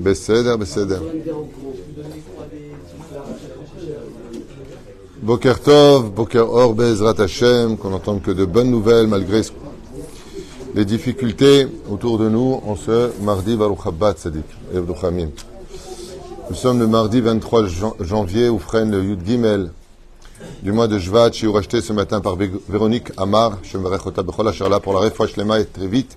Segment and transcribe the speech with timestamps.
[0.00, 0.98] Besséder, Besséder.
[5.22, 9.42] Boker Tov, Boker Or, Bezrat Hashem, qu'on n'entende que de bonnes nouvelles malgré
[10.74, 14.14] les difficultés autour de nous en ce mardi Baruch Habbat
[16.48, 17.66] Nous sommes le mardi 23
[18.00, 19.70] janvier où freine le Yud Gimel
[20.62, 24.94] du mois de Jvat, suis racheté ce matin par Véronique Amar, Shemverechota Bechola Sharla pour
[24.94, 26.16] la réfouach Lema et très vite.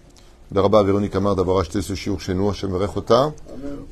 [0.51, 3.31] Daraba Véronique Amar d'avoir acheté ce chiour chez nous, Hashem Rechota.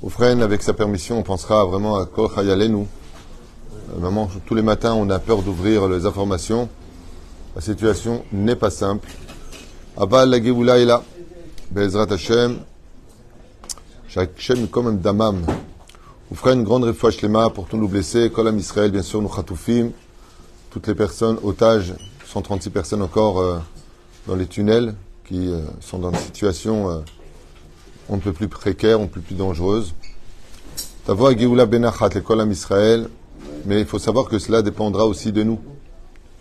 [0.04, 2.86] Oufren, avec sa permission, on pensera vraiment à Kol Chayalenu.
[3.96, 6.68] Euh, maman, tous les matins, on a peur d'ouvrir les informations.
[7.56, 9.08] La situation n'est pas simple.
[9.96, 11.02] Aval la Geoula est là.
[11.72, 12.58] Bezrat Hashem.
[14.14, 15.46] Hashem comme un damam.
[16.30, 18.30] Oufren, grande refouach lema pour tous nos blessés.
[18.32, 19.92] Kolam Israël, bien sûr, nous chatoufim.
[20.72, 21.94] Toutes les personnes, otages,
[22.26, 23.60] 136 personnes encore euh,
[24.28, 24.94] dans les tunnels
[25.30, 27.00] qui euh, sont dans des situations euh,
[28.10, 29.94] on ne peut plus précaires, on ne peut plus dangereuses.
[31.06, 33.08] voix Géoula Benachat, l'école à Israël,
[33.66, 35.60] mais il faut savoir que cela dépendra aussi de nous.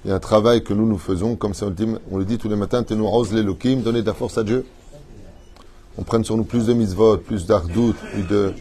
[0.05, 1.67] Il y a un travail que nous nous faisons, comme ça
[2.11, 4.65] on le dit, tous les matins, Tenu rose l'Elohim, donner de la force à Dieu.
[5.99, 8.55] On prenne sur nous plus de mitzvot, plus d'ardout, plus de,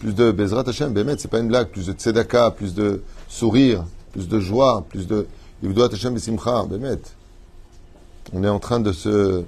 [0.00, 3.84] plus de Bezrat Hashem, Bemet, c'est pas une blague, plus de tzedaka, plus de sourire,
[4.12, 5.26] plus de joie, plus de
[5.62, 6.16] Hashem.
[8.32, 9.44] On est en train de se,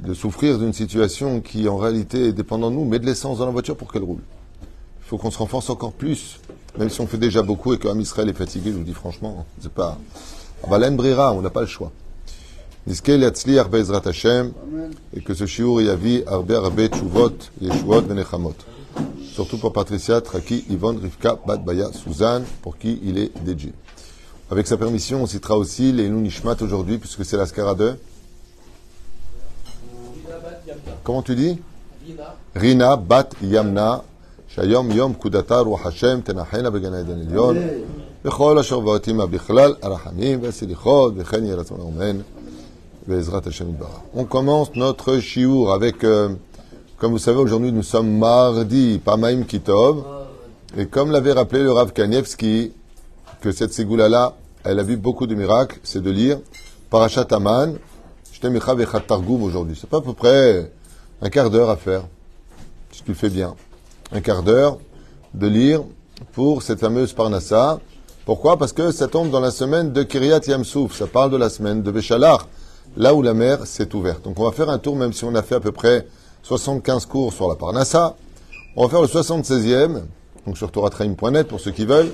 [0.00, 3.52] de souffrir d'une situation qui en réalité dépend de nous, mais de l'essence dans la
[3.52, 4.22] voiture pour qu'elle roule.
[4.62, 6.38] Il faut qu'on se renforce encore plus,
[6.78, 9.46] même si on fait déjà beaucoup et qu'un Israël est fatigué, je vous dis franchement,
[9.60, 9.98] c'est pas.
[10.68, 11.90] Valen Brira, on n'a pas le choix.
[12.88, 12.94] Et
[15.20, 16.80] que ce shiur yavi arbe arbe
[17.60, 18.54] yeshuot venechamot.
[19.32, 23.72] Surtout pour Patricia, Traki, Yvonne, Rivka, Bad Baya, Suzanne, pour qui il est dédié.
[24.50, 27.96] Avec sa permission, on citera aussi les Nishmat aujourd'hui, puisque c'est la Scarade.
[31.03, 31.59] Comment tu dis
[32.55, 34.01] Rina bat Yamna
[34.55, 37.57] שהיום יום פקודתה רוח השם תנחנה בגן עדן עליון
[38.25, 42.17] בכל אשר באותימה בכלל הרחמים והסליחות וכן יהיה רצון אמן
[43.07, 43.99] בעזרת השם יתברך.
[44.15, 46.29] On commence notre shiur avec, euh,
[46.97, 50.03] comme vous savez aujourd'hui nous sommes mardi, Pamaim Kitov,
[50.77, 52.71] et comme l'avait rappelé le Rav Kanievski,
[53.41, 56.37] que cette ségoula-là, elle a vu beaucoup de miracles, c'est de lire
[56.89, 57.73] Parashat Aman,
[58.42, 59.76] Aujourd'hui.
[59.78, 60.72] C'est pas à peu près
[61.20, 62.04] un quart d'heure à faire,
[62.90, 63.54] si tu le fais bien.
[64.12, 64.78] Un quart d'heure
[65.34, 65.82] de lire
[66.32, 67.80] pour cette fameuse Parnassa.
[68.24, 68.56] Pourquoi?
[68.56, 70.96] Parce que ça tombe dans la semaine de Kiryat Yamsouf.
[70.96, 72.48] Ça parle de la semaine de Béchalar,
[72.96, 74.24] là où la mer s'est ouverte.
[74.24, 76.06] Donc on va faire un tour, même si on a fait à peu près
[76.42, 78.16] 75 cours sur la Parnassa.
[78.74, 80.02] On va faire le 76e,
[80.46, 82.12] donc sur toratraim.net pour ceux qui veulent.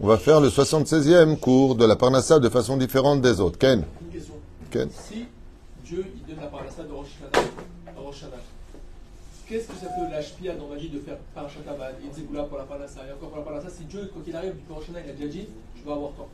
[0.00, 3.58] On va faire le 76e cours de la Parnassa de façon différente des autres.
[3.58, 3.84] Ken?
[4.70, 4.88] Ken?
[5.08, 5.26] Si
[5.90, 7.08] Dieu il donne la Parnassa de Rosh
[9.48, 12.64] qu'est-ce que ça peut l'HPA dans ma vie de faire Parashat et Zégoula pour la
[12.64, 15.12] Parnassa Et encore pour la Parnassa, si Dieu, quand il arrive du Poroshana, il a
[15.14, 16.28] déjà dit, je vais avoir temps.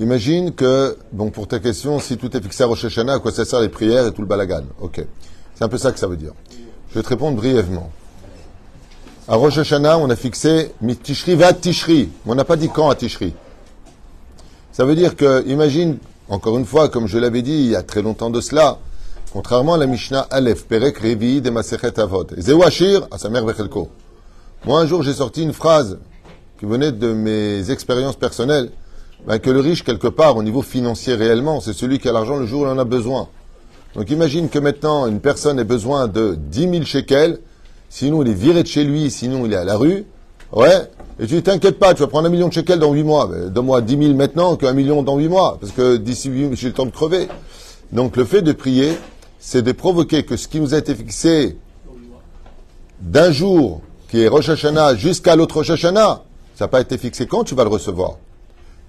[0.00, 3.30] Imagine que, bon, pour ta question, si tout est fixé à Rosh Hashanah, à quoi
[3.30, 4.64] ça sert les prières et tout le balagan?
[4.80, 5.00] Ok.
[5.54, 6.32] C'est un peu ça que ça veut dire.
[6.90, 7.92] Je vais te répondre brièvement.
[9.28, 10.72] À Rosh Hashanah, on a fixé
[11.04, 12.08] Tishri va Tishri.
[12.24, 13.32] Mais on n'a pas dit quand à Tishri.
[14.72, 15.98] Ça veut dire que, imagine,
[16.28, 18.78] encore une fois, comme je l'avais dit il y a très longtemps de cela,
[19.36, 22.26] Contrairement à la Mishnah Aleph, Perek Revi de Masechet Avot.
[22.38, 23.90] Zewashir, à sa mère Bechelko.
[24.64, 25.98] Moi, un jour, j'ai sorti une phrase
[26.58, 28.70] qui venait de mes expériences personnelles,
[29.26, 32.38] ben, que le riche, quelque part, au niveau financier réellement, c'est celui qui a l'argent
[32.38, 33.28] le jour où il en a besoin.
[33.94, 37.40] Donc imagine que maintenant, une personne ait besoin de 10 000 shekels,
[37.90, 40.06] sinon il est viré de chez lui, sinon il est à la rue.
[40.50, 40.88] Ouais.
[41.18, 43.30] Et tu dis, t'inquiète pas, tu vas prendre un million de shekels dans 8 mois.
[43.48, 46.68] Donne-moi 10 000 maintenant qu'un million dans 8 mois, parce que d'ici 8 mois, j'ai
[46.68, 47.28] le temps de crever.
[47.92, 48.98] Donc le fait de prier,
[49.38, 51.56] c'est de provoquer que ce qui nous a été fixé
[53.00, 53.80] d'un jour,
[54.10, 56.22] qui est Rosh Hashanah, jusqu'à l'autre Rosh Hashanah,
[56.54, 58.16] ça n'a pas été fixé quand tu vas le recevoir.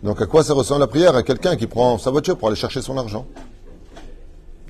[0.04, 1.16] Donc à quoi ça ressemble la prière?
[1.16, 3.26] À quelqu'un qui prend sa voiture pour aller chercher son argent.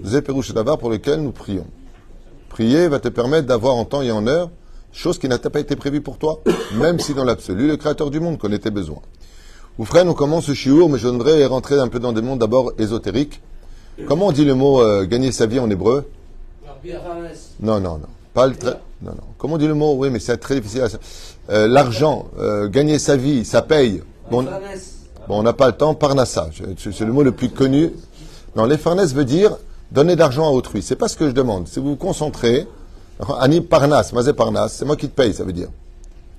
[0.03, 1.65] Zéperouche d'abord pour lequel nous prions.
[2.50, 4.50] Prier va te permettre d'avoir en temps et en heure
[4.97, 6.41] chose qui n'a pas été prévue pour toi,
[6.75, 9.01] même si dans l'absolu, le Créateur du monde connaît tes besoins.
[9.77, 12.39] Ou frère, on commence ce chiour, mais je voudrais rentrer un peu dans des mondes
[12.39, 13.41] d'abord ésotériques.
[14.07, 16.09] Comment on dit le mot euh, gagner sa vie en hébreu?
[17.59, 18.07] Non, non, non.
[18.33, 19.23] Pas le Non, non.
[19.38, 19.95] Comment on dit le mot?
[19.95, 20.88] Oui, mais c'est très difficile.
[21.50, 24.01] Euh, L'argent, euh, gagner sa vie, ça paye.
[24.29, 24.45] Bon...
[25.29, 25.93] On n'a pas le temps.
[25.93, 27.91] Parnassa, c'est le mot le plus connu.
[28.55, 29.57] Non, l'effarnès veut dire
[29.91, 30.81] donner d'argent à autrui.
[30.81, 31.67] C'est pas ce que je demande.
[31.67, 32.65] Si vous vous concentrez,
[33.39, 35.69] Ani Parnas, Mazé Parnas, c'est moi qui te paye, ça veut dire.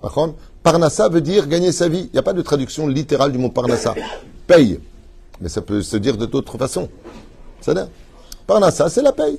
[0.01, 0.15] Par
[0.63, 2.09] Parnassa veut dire gagner sa vie.
[2.11, 3.95] Il n'y a pas de traduction littérale du mot Parnassa.
[4.47, 4.81] Paye.
[5.41, 6.89] Mais ça peut se dire de d'autres façons.
[7.61, 7.89] C'est-à-dire,
[8.47, 9.39] Parnassa, c'est la paye.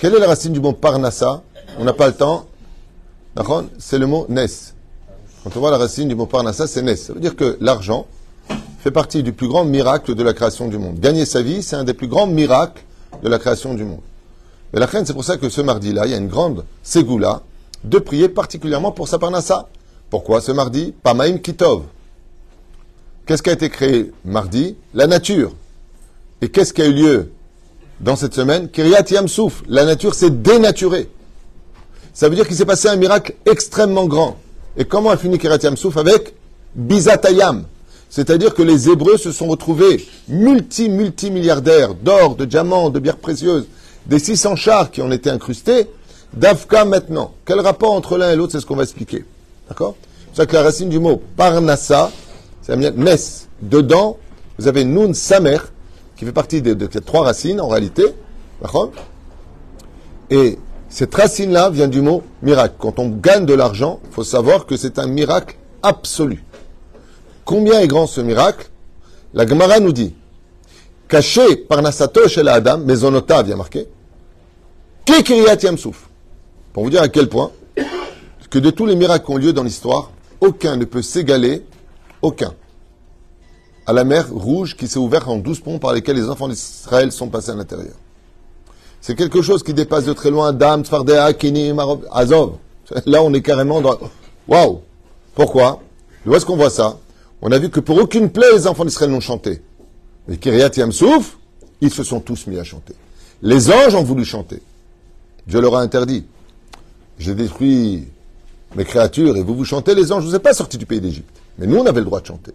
[0.00, 1.42] Quelle est la racine du mot Parnassa
[1.78, 2.46] On n'a pas le temps.
[3.78, 4.74] C'est le mot Nes.
[5.42, 6.96] Quand on voit la racine du mot Parnassa, c'est Nes.
[6.96, 8.06] Ça veut dire que l'argent
[8.80, 11.00] fait partie du plus grand miracle de la création du monde.
[11.00, 12.82] Gagner sa vie, c'est un des plus grands miracles
[13.22, 14.00] de la création du monde.
[14.74, 17.42] Mais la reine, c'est pour ça que ce mardi-là, il y a une grande ségoula
[17.84, 19.68] de prier particulièrement pour sa Parnassa.
[20.10, 20.92] Pourquoi ce mardi?
[21.04, 21.84] Pamaim Kitov.
[23.24, 24.74] Qu'est-ce qui a été créé mardi?
[24.92, 25.52] La nature.
[26.42, 27.30] Et qu'est-ce qui a eu lieu
[28.00, 28.68] dans cette semaine?
[28.68, 29.62] Kiryat Yamsouf.
[29.68, 31.08] La nature s'est dénaturée.
[32.12, 34.38] Ça veut dire qu'il s'est passé un miracle extrêmement grand.
[34.76, 36.34] Et comment a fini Kiryat Yamsouf Avec
[36.74, 37.64] Bizatayam.
[38.10, 43.66] C'est-à-dire que les Hébreux se sont retrouvés multi-multimilliardaires d'or, de diamants, de bières précieuses,
[44.06, 45.88] des 600 chars qui ont été incrustés,
[46.34, 47.34] d'Afka maintenant.
[47.44, 49.24] Quel rapport entre l'un et l'autre, c'est ce qu'on va expliquer.
[49.68, 49.96] D'accord?
[50.32, 52.10] C'est ça que la racine du mot Parnassa,
[52.62, 53.46] c'est la Nes.
[53.62, 54.18] Dedans,
[54.58, 55.58] vous avez Nun Samer,
[56.16, 58.04] qui fait partie de, trois racines en réalité.
[58.60, 58.90] D'accord?
[60.30, 60.58] Et
[60.88, 62.74] cette racine-là vient du mot miracle.
[62.78, 66.44] Quand on gagne de l'argent, il faut savoir que c'est un miracle absolu.
[67.44, 68.70] Combien est grand ce miracle?
[69.34, 70.14] La Gemara nous dit
[71.08, 73.86] caché par Nasato chez la Adam, Maisonota vient marqué,
[75.04, 76.08] Kekiriyat Yamsouf.
[76.72, 77.50] Pour vous dire à quel point
[78.50, 80.10] que de tous les miracles qui ont lieu dans l'histoire,
[80.40, 81.64] aucun ne peut s'égaler,
[82.22, 82.54] aucun,
[83.86, 87.12] à la mer rouge qui s'est ouverte en douze ponts par lesquels les enfants d'Israël
[87.12, 87.94] sont passés à l'intérieur.
[89.00, 91.72] C'est quelque chose qui dépasse de très loin Dam, Tzfardea, Kini,
[92.10, 92.54] Azov.
[93.06, 93.98] Là, on est carrément dans.
[94.48, 94.80] Waouh
[95.34, 95.82] Pourquoi?
[96.26, 96.98] Où est-ce qu'on voit ça?
[97.42, 99.60] On a vu que pour aucune plaie, les enfants d'Israël n'ont chanté.
[100.26, 101.36] Mais Kiryat Yamsouf,
[101.82, 102.94] ils se sont tous mis à chanter.
[103.42, 104.62] Les anges ont voulu chanter.
[105.46, 106.24] Dieu leur a interdit.
[107.18, 108.08] J'ai détruit
[108.74, 110.86] mes créatures et vous vous chantez, les anges, je ne vous ai pas sortis du
[110.86, 111.40] pays d'Égypte.
[111.58, 112.52] Mais nous, on avait le droit de chanter.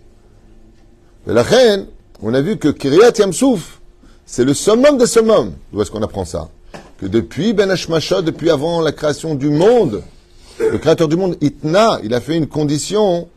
[1.26, 1.88] Mais la reine,
[2.22, 3.80] on a vu que Kiryat Yamsouf,
[4.26, 5.54] c'est le summum des summums.
[5.72, 6.50] D'où est-ce qu'on apprend ça?
[7.00, 10.04] Que depuis Ben Hashmasha, depuis avant la création du monde,
[10.60, 13.30] le créateur du monde, Itna, il a fait une condition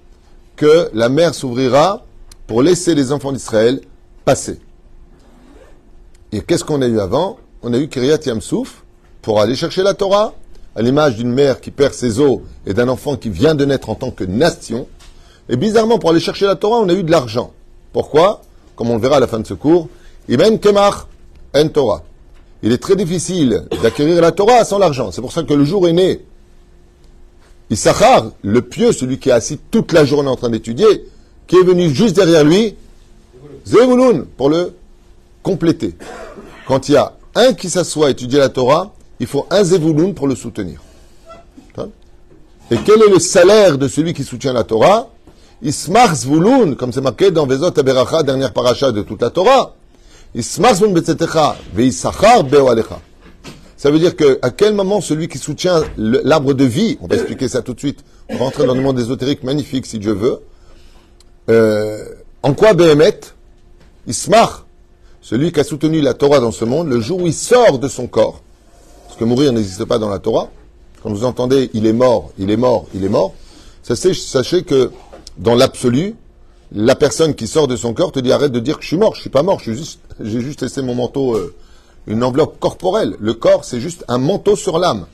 [0.57, 2.05] que la mer s'ouvrira
[2.47, 3.81] pour laisser les enfants d'Israël
[4.25, 4.59] passer.
[6.33, 7.39] Et qu'est-ce qu'on a eu avant?
[7.63, 8.82] On a eu Kiryat Yamsouf
[9.23, 10.35] pour aller chercher la Torah,
[10.75, 13.89] à l'image d'une mère qui perd ses os et d'un enfant qui vient de naître
[13.89, 14.87] en tant que nation.
[15.49, 17.53] Et bizarrement, pour aller chercher la Torah, on a eu de l'argent.
[17.93, 18.43] Pourquoi?
[18.75, 19.89] Comme on le verra à la fin de ce cours,
[20.29, 21.07] Kemach
[21.55, 22.03] en Torah.
[22.63, 25.11] Il est très difficile d'acquérir la Torah sans l'argent.
[25.13, 26.25] C'est pour ça que le jour est né.
[27.71, 31.07] Issachar, le pieux, celui qui est assis toute la journée en train d'étudier,
[31.47, 32.77] qui est venu juste derrière lui,
[33.67, 34.75] Zevulun, pour le
[35.43, 35.95] compléter.
[36.67, 40.13] Quand il y a un qui s'assoit à étudier la Torah, il faut un Zevulun
[40.13, 40.81] pour le soutenir.
[42.71, 45.11] Et quel est le salaire de celui qui soutient la Torah?
[45.63, 49.75] Ismar Zvulun, comme c'est marqué dans Vezot Aberacha, dernière paracha de toute la Torah.
[50.35, 52.99] Ismar Zvulun betzetecha, veisachar beoalecha.
[53.77, 57.17] Ça veut dire que à quel moment celui qui soutient l'arbre de vie, on va
[57.17, 57.99] expliquer ça tout de suite,
[58.31, 60.41] on dans le monde ésotérique magnifique si Dieu veut.
[61.51, 62.05] Euh,
[62.43, 63.21] en quoi Behemet?
[64.07, 64.67] Ismar,
[65.21, 67.89] celui qui a soutenu la Torah dans ce monde, le jour où il sort de
[67.89, 68.41] son corps,
[69.13, 70.49] parce que mourir n'existe pas dans la Torah,
[71.03, 73.35] quand vous entendez il est mort, il est mort, il est mort,
[73.83, 74.91] sachez, que
[75.37, 76.17] dans l'absolu,
[76.73, 78.97] la personne qui sort de son corps te dit arrête de dire que je suis
[78.97, 79.75] mort, je suis pas mort, j'ai
[80.41, 81.55] juste laissé mon manteau, euh,
[82.07, 83.15] une enveloppe corporelle.
[83.21, 85.05] Le corps, c'est juste un manteau sur l'âme.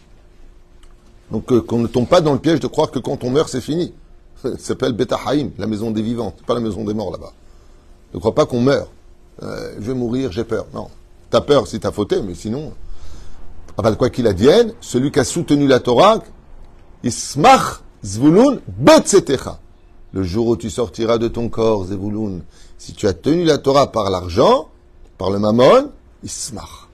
[1.32, 3.48] Donc euh, qu'on ne tombe pas dans le piège de croire que quand on meurt,
[3.48, 3.92] c'est fini.
[4.40, 7.32] Ça s'appelle Beta Haïm, la maison des vivants, pas la maison des morts là-bas.
[8.14, 8.88] Ne crois pas qu'on meurt.
[9.42, 10.66] Euh, je vais mourir, j'ai peur.
[10.72, 10.86] Non.
[11.30, 12.72] T'as peur si t'as fauté, mais sinon.
[13.80, 16.18] Quoi qu'il advienne, celui qui a soutenu la Torah,
[17.04, 19.60] Ismach Zvulun Betzetecha.
[20.12, 22.40] Le jour où tu sortiras de ton corps, Zvulun,
[22.76, 24.68] si tu as tenu la Torah par l'argent,
[25.16, 25.92] par le mammon,
[26.24, 26.88] Ismach.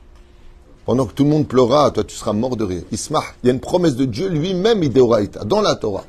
[0.85, 2.83] Pendant que tout le monde pleura, toi tu seras mort de rire.
[2.93, 6.05] Ismach, il y a une promesse de Dieu lui-même, Ideoraïta, dans la Torah.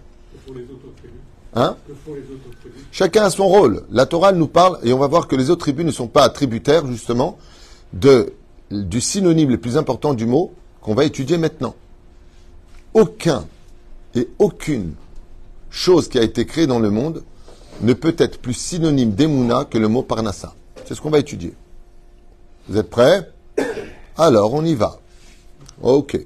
[1.53, 1.77] Hein?
[2.91, 3.83] Chacun a son rôle.
[3.91, 6.27] La Torah nous parle, et on va voir que les autres tribus ne sont pas
[6.27, 7.37] tributaires, justement,
[7.93, 8.33] de,
[8.71, 10.51] du synonyme le plus important du mot
[10.85, 11.73] qu'on va étudier maintenant.
[12.93, 13.47] Aucun
[14.13, 14.93] et aucune
[15.71, 17.23] chose qui a été créée dans le monde
[17.81, 20.53] ne peut être plus synonyme d'Emouna que le mot Parnassa.
[20.85, 21.55] C'est ce qu'on va étudier.
[22.69, 23.31] Vous êtes prêts
[24.17, 24.99] Alors, on y va.
[25.81, 26.19] Ok.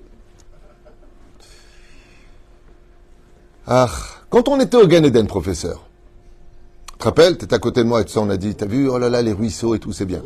[3.66, 3.89] Ah,
[4.30, 5.86] quand on était au Gan Eden, professeur,
[6.98, 8.66] te rappelles, tu étais à côté de moi et tout ça, on a dit, t'as
[8.66, 10.22] vu, oh là là, les ruisseaux et tout, c'est bien.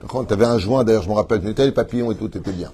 [0.00, 2.26] Par contre, t'avais un joint, d'ailleurs, je me rappelle, tu étais les papillons et tout,
[2.26, 2.72] t'étais bien.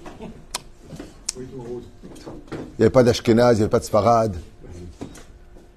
[1.38, 1.82] Oui, tout rose.
[2.04, 4.36] Il n'y avait pas d'Ashkenaz, il n'y avait pas de Sfarad.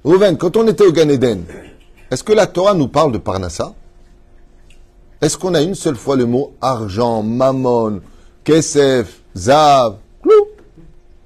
[0.03, 1.43] Rouven, quand on était au Gan Eden,
[2.09, 3.73] est-ce que la Torah nous parle de Parnassa?
[5.21, 8.01] Est-ce qu'on a une seule fois le mot argent, mammon,
[8.43, 9.95] kesef, zav,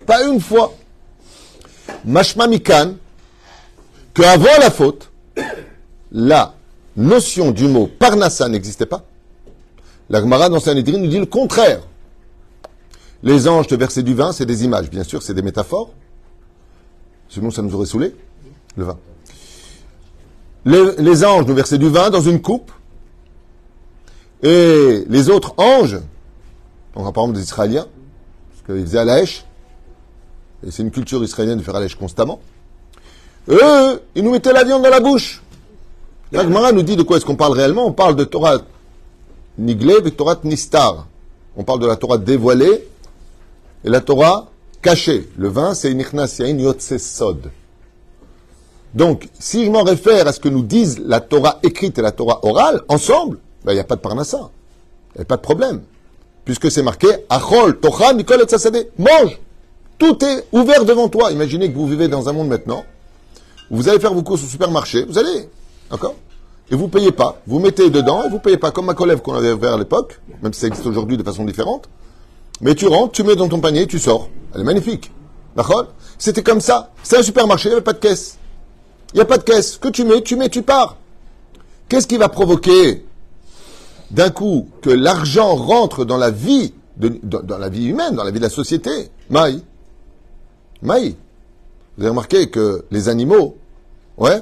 [0.05, 0.73] Pas une fois.
[2.05, 2.93] Mashma mikan,
[4.13, 5.09] que avant la faute,
[6.11, 6.53] la
[6.95, 9.03] notion du mot Parnassa n'existait pas.
[10.09, 11.81] La Gemara dans Sanhedrin nous dit le contraire.
[13.23, 15.91] Les anges te versaient du vin, c'est des images, bien sûr, c'est des métaphores.
[17.27, 18.15] Sinon, ça nous aurait saoulé,
[18.75, 18.97] le vin.
[20.65, 22.71] Les, anges nous versaient du vin dans une coupe.
[24.41, 25.99] Et les autres anges,
[26.95, 27.87] donc par exemple des Israéliens,
[28.49, 32.39] parce qu'ils faisaient à la et c'est une culture israélienne de faire à la constamment,
[33.49, 35.41] eux, ils nous mettaient la viande dans la bouche.
[36.31, 37.87] La Gemara nous dit de quoi est-ce qu'on parle réellement?
[37.87, 38.59] On parle de Torah
[39.57, 41.07] Niglé et Torah Nistar.
[41.55, 42.87] On parle de la Torah dévoilée
[43.83, 44.49] et la Torah
[44.81, 45.29] cachée.
[45.37, 47.51] Le vin, c'est une ichnas yain yotsesod.
[48.93, 52.11] Donc, si je m'en réfère à ce que nous disent la Torah écrite et la
[52.11, 54.49] Torah orale, ensemble, ben, il n'y a pas de parnassa.
[55.15, 55.81] Il n'y a pas de problème.
[56.45, 58.89] Puisque c'est marqué, Achol, Tocha, Mikol et Tzasadeh.
[58.97, 59.39] Mange!
[59.99, 61.31] Tout est ouvert devant toi.
[61.31, 62.85] Imaginez que vous vivez dans un monde maintenant,
[63.69, 65.49] vous allez faire vos courses au supermarché, vous allez,
[65.91, 66.15] d'accord?
[66.71, 67.41] Et vous payez pas.
[67.45, 70.19] Vous mettez dedans et vous payez pas, comme ma collègue qu'on avait ouvert à l'époque,
[70.41, 71.89] même si ça existe aujourd'hui de façon différente.
[72.61, 74.29] Mais tu rentres, tu mets dans ton panier, tu sors.
[74.53, 75.11] Elle est magnifique.
[75.55, 75.87] D'accord?
[76.17, 76.91] C'était comme ça.
[77.03, 78.37] C'est un supermarché, il n'y avait pas de caisse.
[79.13, 79.77] Il n'y a pas de caisse.
[79.77, 80.97] Que tu mets, tu mets, tu pars.
[81.87, 83.05] Qu'est-ce qui va provoquer
[84.11, 88.39] d'un coup que l'argent rentre dans la vie, dans la vie humaine, dans la vie
[88.39, 89.09] de la société?
[89.29, 89.63] Maï.
[90.81, 91.15] Maï.
[91.97, 93.57] Vous avez remarqué que les animaux,
[94.17, 94.41] ouais,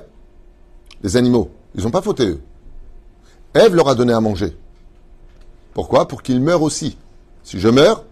[1.03, 2.41] les animaux, ils n'ont pas fauté eux.
[3.53, 4.55] Ève leur a donné à manger.
[5.73, 6.07] Pourquoi?
[6.07, 6.97] Pour qu'ils meurent aussi.
[7.43, 8.03] Si je meurs,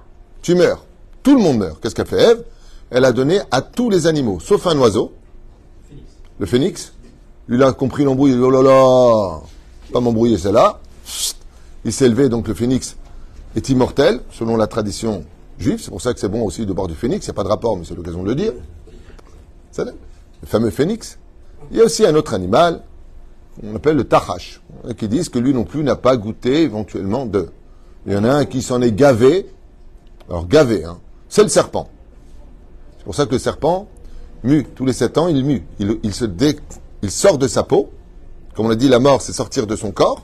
[0.46, 0.86] tu meurs.
[1.24, 1.82] Tout le monde meurt.
[1.82, 2.44] Qu'est-ce qu'a fait Ève?
[2.92, 5.12] Elle a donné à tous les animaux, sauf un oiseau,
[6.38, 6.94] le phénix.
[7.50, 8.38] Il a compris l'embrouille.
[8.40, 9.42] Oh là là,
[9.92, 10.80] pas m'embrouiller celle-là.
[11.84, 12.96] Il s'est levé, donc le phénix
[13.56, 15.26] est immortel, selon la tradition
[15.58, 15.82] juive.
[15.82, 17.26] C'est pour ça que c'est bon aussi de boire du phénix.
[17.26, 18.54] Il n'y a pas de rapport, mais c'est l'occasion de le dire.
[19.80, 19.94] Le
[20.46, 21.18] fameux phénix.
[21.72, 22.84] Il y a aussi un autre animal,
[23.60, 24.62] qu'on appelle le tachash,
[24.96, 27.50] qui disent que lui non plus n'a pas goûté éventuellement de.
[28.06, 29.48] Il y en a un qui s'en est gavé.
[30.30, 30.98] Alors gavé, hein.
[31.30, 31.90] C'est le serpent.
[32.98, 33.88] C'est pour ça que le serpent
[34.44, 34.66] mue.
[34.76, 35.66] Tous les sept ans, il mue.
[35.80, 36.60] Il, il se dé-
[37.02, 37.92] il sort de sa peau.
[38.56, 40.24] Comme on a dit, la mort, c'est sortir de son corps.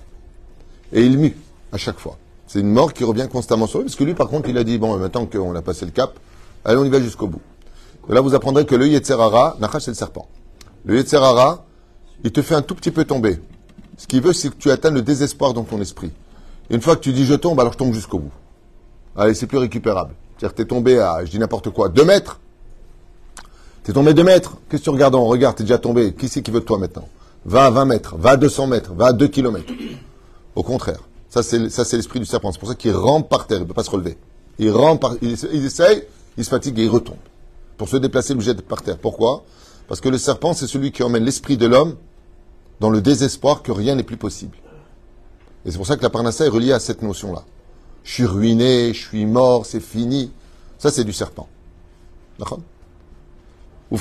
[0.93, 1.35] Et il mue
[1.71, 2.17] à chaque fois.
[2.47, 3.85] C'est une mort qui revient constamment sur lui.
[3.85, 6.13] Parce que lui, par contre, il a dit, bon, maintenant qu'on a passé le cap,
[6.65, 7.41] allez, on y va jusqu'au bout.
[8.09, 10.27] Là, vous apprendrez que le Yetzerara, Nachash, c'est le serpent.
[10.85, 11.65] Le Yetzerara,
[12.23, 13.39] il te fait un tout petit peu tomber.
[13.97, 16.11] Ce qu'il veut, c'est que tu atteignes le désespoir dans ton esprit.
[16.69, 18.31] Et une fois que tu dis je tombe, alors je tombe jusqu'au bout.
[19.15, 20.13] Allez, c'est plus récupérable.
[20.37, 22.39] C'est-à-dire que t'es tombé à, je dis n'importe quoi, deux mètres.
[23.83, 24.57] T'es tombé deux mètres.
[24.69, 25.55] Qu'est-ce que tu regardes en regard?
[25.55, 26.13] T'es déjà tombé.
[26.13, 27.07] Qui c'est qui veut de toi maintenant?
[27.45, 29.73] Va à 20 mètres, va à 200 mètres, va à 2 kilomètres.
[30.55, 30.99] Au contraire.
[31.29, 32.51] Ça, c'est, l'esprit du serpent.
[32.51, 33.59] C'est pour ça qu'il rampe par terre.
[33.59, 34.17] Il ne peut pas se relever.
[34.59, 36.03] Il rampe par, il, il essaye,
[36.37, 37.15] il se fatigue et il retombe.
[37.77, 38.97] Pour se déplacer, il obligé d'être par terre.
[38.97, 39.43] Pourquoi?
[39.87, 41.95] Parce que le serpent, c'est celui qui emmène l'esprit de l'homme
[42.79, 44.57] dans le désespoir que rien n'est plus possible.
[45.65, 47.43] Et c'est pour ça que la parnassa est reliée à cette notion-là.
[48.03, 50.31] Je suis ruiné, je suis mort, c'est fini.
[50.77, 51.47] Ça, c'est du serpent.
[52.39, 52.59] D'accord?
[53.91, 53.97] Ou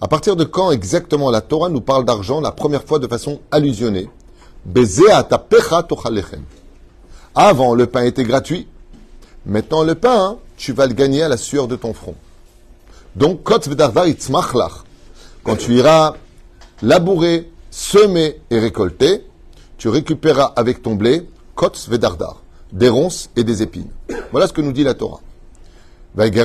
[0.00, 3.40] à partir de quand exactement la Torah nous parle d'argent la première fois de façon
[3.50, 4.10] allusionnée?
[7.34, 8.68] Avant, le pain était gratuit.
[9.46, 12.14] Maintenant, le pain, tu vas le gagner à la sueur de ton front.
[13.16, 13.42] Donc.
[13.44, 13.58] Quand
[15.56, 16.14] tu iras
[16.82, 19.26] labourer, semer et récolter,
[19.78, 22.42] tu récupéreras avec ton blé kots vedardar,
[22.74, 23.88] des ronces et des épines.
[24.32, 25.20] Voilà ce que nous dit la Torah.
[26.18, 26.36] Il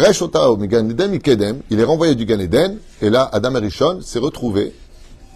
[1.80, 4.74] est renvoyé du Gan Eden, et là, Adam et Rishon s'est retrouvé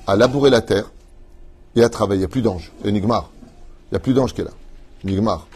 [0.08, 0.92] à labourer la terre
[1.76, 2.20] et à travailler.
[2.20, 2.72] Il n'y a plus d'ange.
[2.84, 3.32] C'est Nigmar.
[3.92, 4.52] Il n'y a plus d'ange qui est là.
[5.04, 5.48] Nigmar.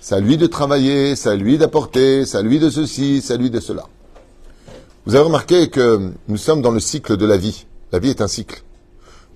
[0.00, 3.34] C'est à lui de travailler, c'est à lui d'apporter, c'est à lui de ceci, c'est
[3.34, 3.84] à lui de cela.
[5.04, 7.66] Vous avez remarqué que nous sommes dans le cycle de la vie.
[7.92, 8.62] La vie est un cycle.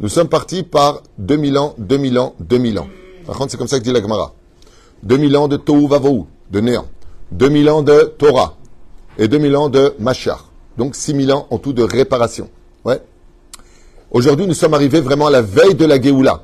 [0.00, 2.88] Nous sommes partis par 2000 ans, 2000 ans, 2000 ans.
[3.26, 4.34] Par contre, c'est comme ça que dit la Gemara.
[5.02, 6.86] 2000 ans de Tohu Vavou, de néant.
[7.32, 8.56] 2000 ans de Torah.
[9.18, 10.50] Et 2000 ans de Machar.
[10.78, 12.48] Donc 6000 ans en tout de réparation.
[12.84, 13.02] Ouais.
[14.10, 16.42] Aujourd'hui, nous sommes arrivés vraiment à la veille de la Géoula.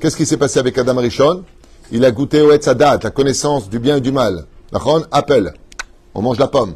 [0.00, 1.44] Qu'est-ce qui s'est passé avec Adam Rishon
[1.92, 4.46] Il a goûté au Etzadat, la connaissance du bien et du mal.
[4.72, 5.52] Nachon, appel.
[6.14, 6.74] On mange la pomme.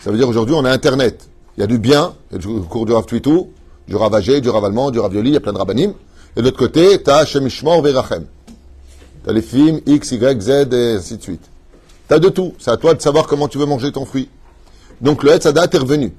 [0.00, 1.28] Ça veut dire aujourd'hui, on a Internet.
[1.56, 3.50] Il y a du bien, il y du cours du Rav Twitou,
[3.88, 5.92] Du ravagé, du ravalement, du ravioli, il y a plein de rabbinim.
[6.36, 8.26] Et de l'autre côté, tu as Shemishmor Verachem.
[9.24, 11.42] Tu as les films X, Y, Z et ainsi de suite.
[12.08, 12.54] Tu as de tout.
[12.58, 14.28] C'est à toi de savoir comment tu veux manger ton fruit.
[15.00, 16.12] Donc le Hetzadat est revenu.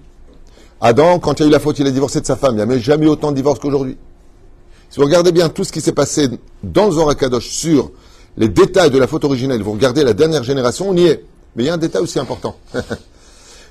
[0.82, 2.58] Adam, quand il y a eu la faute, il a divorcé de sa femme.
[2.58, 3.98] Il n'y a jamais eu autant de divorces qu'aujourd'hui.
[4.90, 6.30] Si vous regardez bien tout ce qui s'est passé
[6.64, 7.92] dans le sur
[8.38, 11.26] les détails de la faute originelle, vous regardez la dernière génération, on y est.
[11.56, 12.56] Mais il y a un détail aussi important.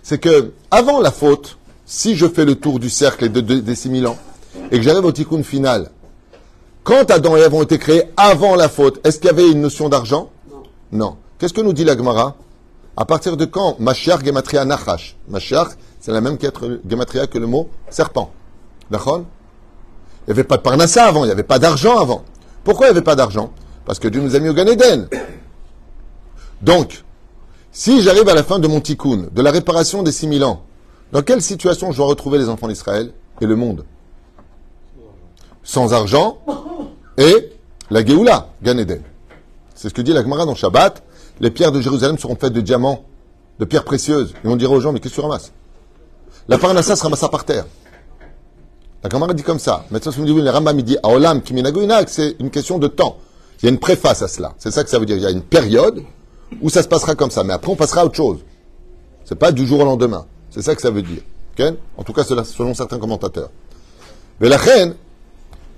[0.03, 3.75] C'est que, avant la faute, si je fais le tour du cercle de, de- des
[3.75, 4.19] 6000 ans,
[4.71, 5.91] et que j'arrive au tikkun final,
[6.89, 9.61] quand Adam et Ève ont été créés avant la faute, est-ce qu'il y avait une
[9.61, 10.31] notion d'argent?
[10.91, 11.19] Non.
[11.39, 12.35] Qu'est-ce que nous dit la Gemara?
[12.97, 15.15] À partir de quand Mashiach Gematria Nachash?
[15.29, 15.69] Mashiach,
[16.01, 18.31] c'est la même qu'être Gematria que le mot serpent.
[18.91, 19.19] D'accord?
[19.19, 22.23] Il n'y avait pas de parnassa avant, il n'y avait pas d'argent avant.
[22.65, 23.51] Pourquoi il n'y avait pas d'argent?
[23.85, 25.11] Parce que Dieu nous a mis au Gan Eden.
[26.63, 27.05] Donc,
[27.71, 30.63] si j'arrive à la fin de mon tikkun, de la réparation des 6000 ans,
[31.13, 33.85] dans quelle situation je dois retrouver les enfants d'Israël et le monde?
[35.63, 36.39] Sans argent
[37.19, 37.53] et
[37.91, 39.03] la Géoula, Gan Eden.
[39.75, 41.03] C'est ce que dit la Gemara dans Shabbat.
[41.41, 43.05] Les pierres de Jérusalem seront faites de diamants,
[43.59, 44.35] de pierres précieuses.
[44.45, 45.53] Et on dirait aux gens, mais qu'est-ce que tu ramasses?
[46.49, 47.67] La parnassa se ramassa par terre.
[49.05, 49.85] La Gemara dit comme ça.
[49.91, 53.19] Maintenant, si vous me dites, Rambam dit, Aolam Kiminagoinak, c'est une question de temps.
[53.61, 54.55] Il y a une préface à cela.
[54.59, 55.17] C'est ça que ça veut dire.
[55.17, 56.03] Il y a une période
[56.61, 57.45] où ça se passera comme ça.
[57.45, 58.39] Mais après, on passera à autre chose.
[59.25, 60.27] C'est pas du jour au lendemain.
[60.51, 61.23] C'est ça que ça veut dire.
[61.97, 63.51] En tout cas, selon certains commentateurs.
[64.41, 64.95] Mais la reine,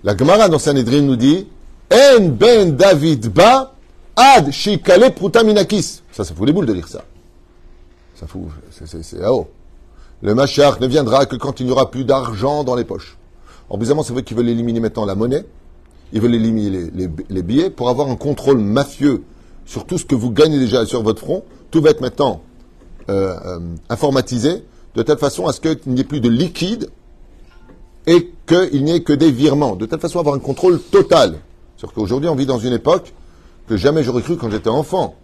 [0.05, 1.47] la Gemara dans Sanhedrin nous dit
[1.93, 3.75] En ben David ba
[4.17, 6.03] ad shikale prutaminakis.
[6.13, 7.05] Ça, ça fout les boules de lire ça.
[8.15, 8.43] Ça fout.
[8.71, 9.49] C'est, là-haut.
[10.23, 13.17] Le Machar ne viendra que quand il n'y aura plus d'argent dans les poches.
[13.71, 15.45] Or, bizarrement, c'est vrai qu'ils veulent éliminer maintenant la monnaie.
[16.13, 16.91] Ils veulent éliminer
[17.29, 19.23] les billets pour avoir un contrôle mafieux
[19.65, 21.45] sur tout ce que vous gagnez déjà sur votre front.
[21.71, 22.43] Tout va être maintenant
[23.09, 24.65] euh, euh, informatisé
[24.97, 26.91] de telle façon à ce qu'il n'y ait plus de liquide
[28.07, 31.41] et qu'il n'y ait que des virements, de telle façon avoir un contrôle total.
[31.77, 33.13] Sauf qu'aujourd'hui, on vit dans une époque
[33.69, 35.15] que jamais j'aurais cru quand j'étais enfant.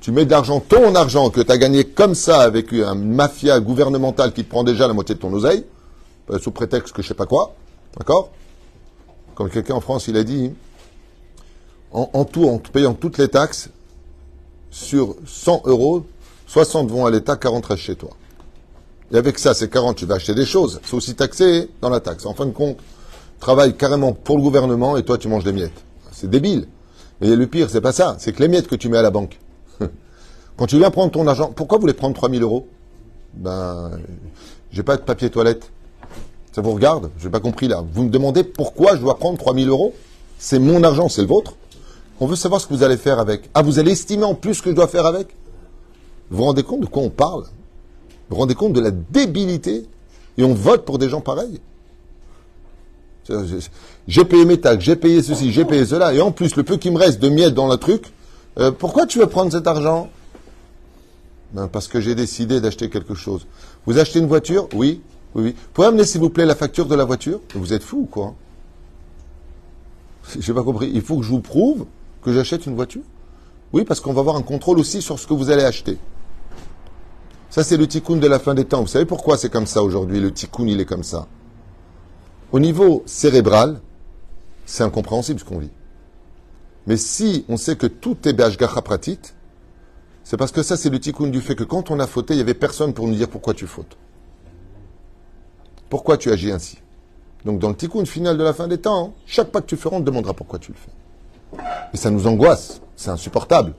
[0.00, 3.60] Tu mets de l'argent, ton argent, que tu as gagné comme ça avec un mafia
[3.60, 5.64] gouvernemental qui te prend déjà la moitié de ton oseille,
[6.30, 7.54] euh, sous prétexte que je sais pas quoi,
[7.98, 8.30] d'accord?
[9.34, 10.52] Comme quelqu'un en France, il a dit,
[11.92, 13.68] en, tout, en payant toutes les taxes,
[14.70, 16.04] sur 100 euros,
[16.46, 18.10] 60 vont à l'État, 40 restent chez toi.
[19.12, 20.80] Et avec ça, ces 40, tu vas acheter des choses.
[20.84, 22.26] C'est aussi taxé dans la taxe.
[22.26, 22.78] En fin de compte,
[23.40, 25.84] travaille carrément pour le gouvernement et toi, tu manges des miettes.
[26.12, 26.68] C'est débile.
[27.20, 28.16] Mais le pire, c'est pas ça.
[28.18, 29.38] C'est que les miettes que tu mets à la banque,
[30.56, 32.68] quand tu viens prendre ton argent, pourquoi vous voulez prendre 3000 euros?
[33.34, 33.90] Ben,
[34.70, 35.70] j'ai pas de papier toilette.
[36.52, 37.10] Ça vous regarde?
[37.18, 37.84] J'ai pas compris là.
[37.92, 39.94] Vous me demandez pourquoi je dois prendre 3000 euros?
[40.38, 41.54] C'est mon argent, c'est le vôtre.
[42.20, 43.48] On veut savoir ce que vous allez faire avec.
[43.54, 45.28] Ah, vous allez estimer en plus ce que je dois faire avec?
[46.30, 47.44] Vous vous rendez compte de quoi on parle?
[48.30, 49.84] Vous vous rendez compte de la débilité
[50.38, 51.60] Et on vote pour des gens pareils
[54.06, 56.76] J'ai payé mes taxes, j'ai payé ceci, j'ai payé cela, et en plus, le peu
[56.76, 58.04] qui me reste de miettes dans le truc,
[58.58, 60.08] euh, pourquoi tu veux prendre cet argent?
[61.52, 63.46] Ben, Parce que j'ai décidé d'acheter quelque chose.
[63.84, 64.68] Vous achetez une voiture?
[64.74, 65.02] Oui,
[65.34, 65.54] oui, oui.
[65.74, 67.40] Pouvez amener, s'il vous plaît, la facture de la voiture?
[67.54, 68.34] Vous êtes fou ou quoi?
[70.38, 70.88] J'ai pas compris.
[70.94, 71.86] Il faut que je vous prouve
[72.22, 73.02] que j'achète une voiture?
[73.72, 75.98] Oui, parce qu'on va avoir un contrôle aussi sur ce que vous allez acheter.
[77.50, 78.80] Ça, c'est le tikkun de la fin des temps.
[78.82, 81.26] Vous savez pourquoi c'est comme ça aujourd'hui Le tikkun, il est comme ça?
[82.52, 83.80] Au niveau cérébral,
[84.66, 85.70] c'est incompréhensible ce qu'on vit.
[86.86, 89.18] Mais si on sait que tout est Be'ashgacha pratit,
[90.24, 92.36] c'est parce que ça, c'est le tikkun du fait que quand on a fauté, il
[92.36, 93.96] n'y avait personne pour nous dire pourquoi tu fautes.
[95.88, 96.78] Pourquoi tu agis ainsi?
[97.44, 99.96] Donc, dans le tikkun final de la fin des temps, chaque pas que tu feras,
[99.96, 101.62] on te demandera pourquoi tu le fais.
[101.92, 102.80] Et ça nous angoisse.
[102.96, 103.74] C'est insupportable.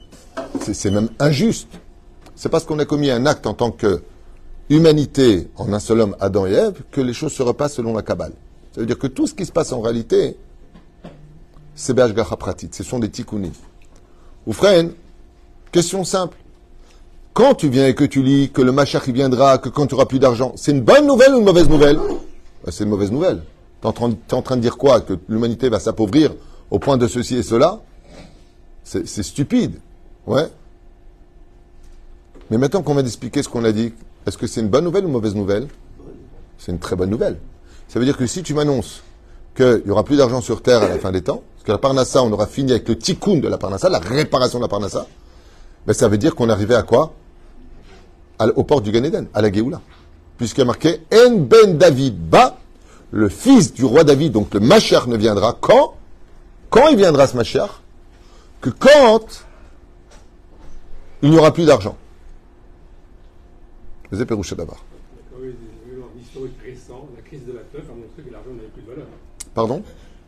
[0.59, 1.69] C'est- C'est même injuste.
[2.35, 4.01] C'est parce qu'on a commis un acte en tant que
[4.69, 8.01] humanité en un seul homme, Adam et Ève, que les choses se repassent selon la
[8.01, 8.33] Kabbale.
[8.73, 10.37] Ça veut dire que tout ce qui se passe en réalité,
[11.75, 12.69] c'est Be'ashgacha pratit.
[12.71, 13.51] Ce sont des tikkunis.
[14.47, 14.53] Ou
[15.71, 16.37] question simple.
[17.33, 19.95] Quand tu viens et que tu lis que le Machach il viendra, que quand tu
[19.95, 21.97] auras plus d'argent, c'est une bonne nouvelle ou une mauvaise nouvelle?
[21.97, 23.43] Ben, C'est une mauvaise nouvelle.
[23.81, 25.01] Tu es, en train- t'es en train de dire quoi?
[25.01, 26.33] Que l'humanité va s'appauvrir
[26.69, 27.79] au point de ceci et cela?
[28.83, 29.75] C'est stupide.
[30.27, 30.47] Ouais.
[32.51, 33.93] Mais maintenant qu'on vient d'expliquer ce qu'on a dit,
[34.27, 35.67] est-ce que c'est une bonne nouvelle ou une mauvaise nouvelle?
[36.57, 37.39] C'est une très bonne nouvelle.
[37.87, 39.03] Ça veut dire que si tu m'annonces
[39.55, 41.77] qu'il n'y aura plus d'argent sur Terre à la fin des temps, parce que la
[41.77, 45.07] Parnassa, on aura fini avec le tikkun de la Parnassa, la réparation de la Parnassa,
[45.87, 47.13] ben ça veut dire qu'on arrivait à quoi?
[48.37, 49.79] À Au port du Gan Eden, à la Géoula.
[50.37, 52.57] Puisqu'il y a marqué En ben David ba,
[53.11, 55.93] le fils du roi David, donc le Machar ne viendra quand?
[56.69, 57.81] Quand il viendra ce Machar
[58.59, 59.45] Que quand
[61.21, 61.95] il n'y aura plus d'argent.
[64.11, 64.83] Vous avez Péroucha d'abord.
[66.17, 69.07] L'historique récent, la crise de la teuf a montré que l'argent n'avait plus de valeur.
[69.55, 69.81] Pardon?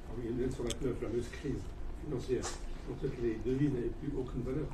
[0.10, 1.62] En 1929, la fameuse crise
[2.04, 2.42] financière,
[2.92, 4.66] on sait que les devises n'avaient plus aucune valeur.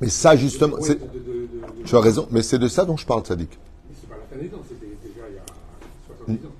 [0.00, 1.30] Mais ça, justement, c'est- de- de-
[1.80, 3.50] de- tu as raison, mais c'est de ça dont je parle, Sadik.
[3.88, 5.42] Mais C'est pas la fin des temps, c'était déjà il y a
[6.26, 6.50] 70 ans.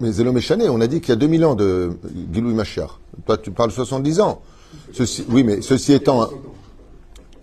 [0.00, 1.92] Mais Zélo Méchané, on a dit qu'il y a 2000 ans de
[2.32, 3.00] Gilou Machiar.
[3.26, 4.40] Toi, tu parles 70 ans.
[4.92, 6.54] Ceci, oui, mais ceci étant, 60 ans.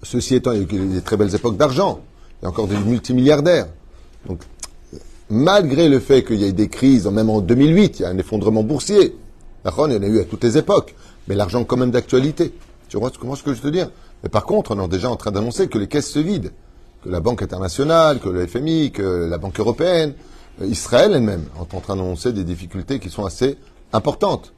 [0.03, 2.01] ceci étant, il y a eu des très belles époques d'argent.
[2.41, 3.67] Il y a encore des multimilliardaires.
[4.27, 4.41] Donc,
[5.29, 8.17] malgré le fait qu'il y ait des crises, même en 2008, il y a un
[8.17, 9.15] effondrement boursier.
[9.63, 10.95] D'accord Il y en a eu à toutes les époques.
[11.27, 12.53] Mais l'argent, quand même, d'actualité.
[12.87, 13.89] Tu vois comment ce que je veux te dire?
[14.23, 16.49] Mais par contre, on est déjà en train d'annoncer que les caisses se vident.
[17.03, 20.13] Que la Banque internationale, que le FMI, que la Banque européenne,
[20.61, 23.57] euh, Israël elle-même, est en train d'annoncer des difficultés qui sont assez
[23.93, 24.53] importantes.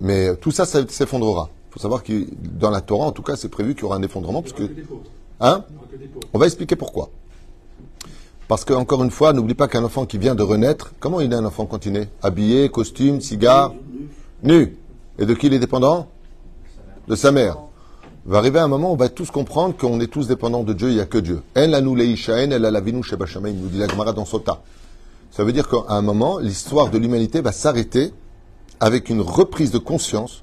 [0.00, 1.50] Mais euh, tout ça, ça s'effondrera.
[1.68, 2.26] Il faut savoir que
[2.58, 4.62] dans la Torah, en tout cas, c'est prévu qu'il y aura un effondrement, parce que,
[5.40, 5.64] hein?
[6.32, 7.10] On va expliquer pourquoi.
[8.48, 11.30] Parce que, encore une fois, n'oublie pas qu'un enfant qui vient de renaître, comment il
[11.30, 13.74] est un enfant quand il est Habillé, costume, cigare,
[14.42, 14.74] nu.
[15.18, 16.08] Et de qui il est dépendant?
[17.08, 17.58] De sa mère.
[18.24, 20.88] Va arriver un moment où on va tous comprendre qu'on est tous dépendants de Dieu,
[20.88, 21.42] il n'y a que Dieu.
[21.54, 24.24] Elle a nous leishaen, elle a la vinu sheba shamayim, nous dit la Gemara dans
[24.24, 24.62] Sota.
[25.30, 28.12] Ça veut dire qu'à un moment, l'histoire de l'humanité va s'arrêter
[28.80, 30.42] avec une reprise de conscience.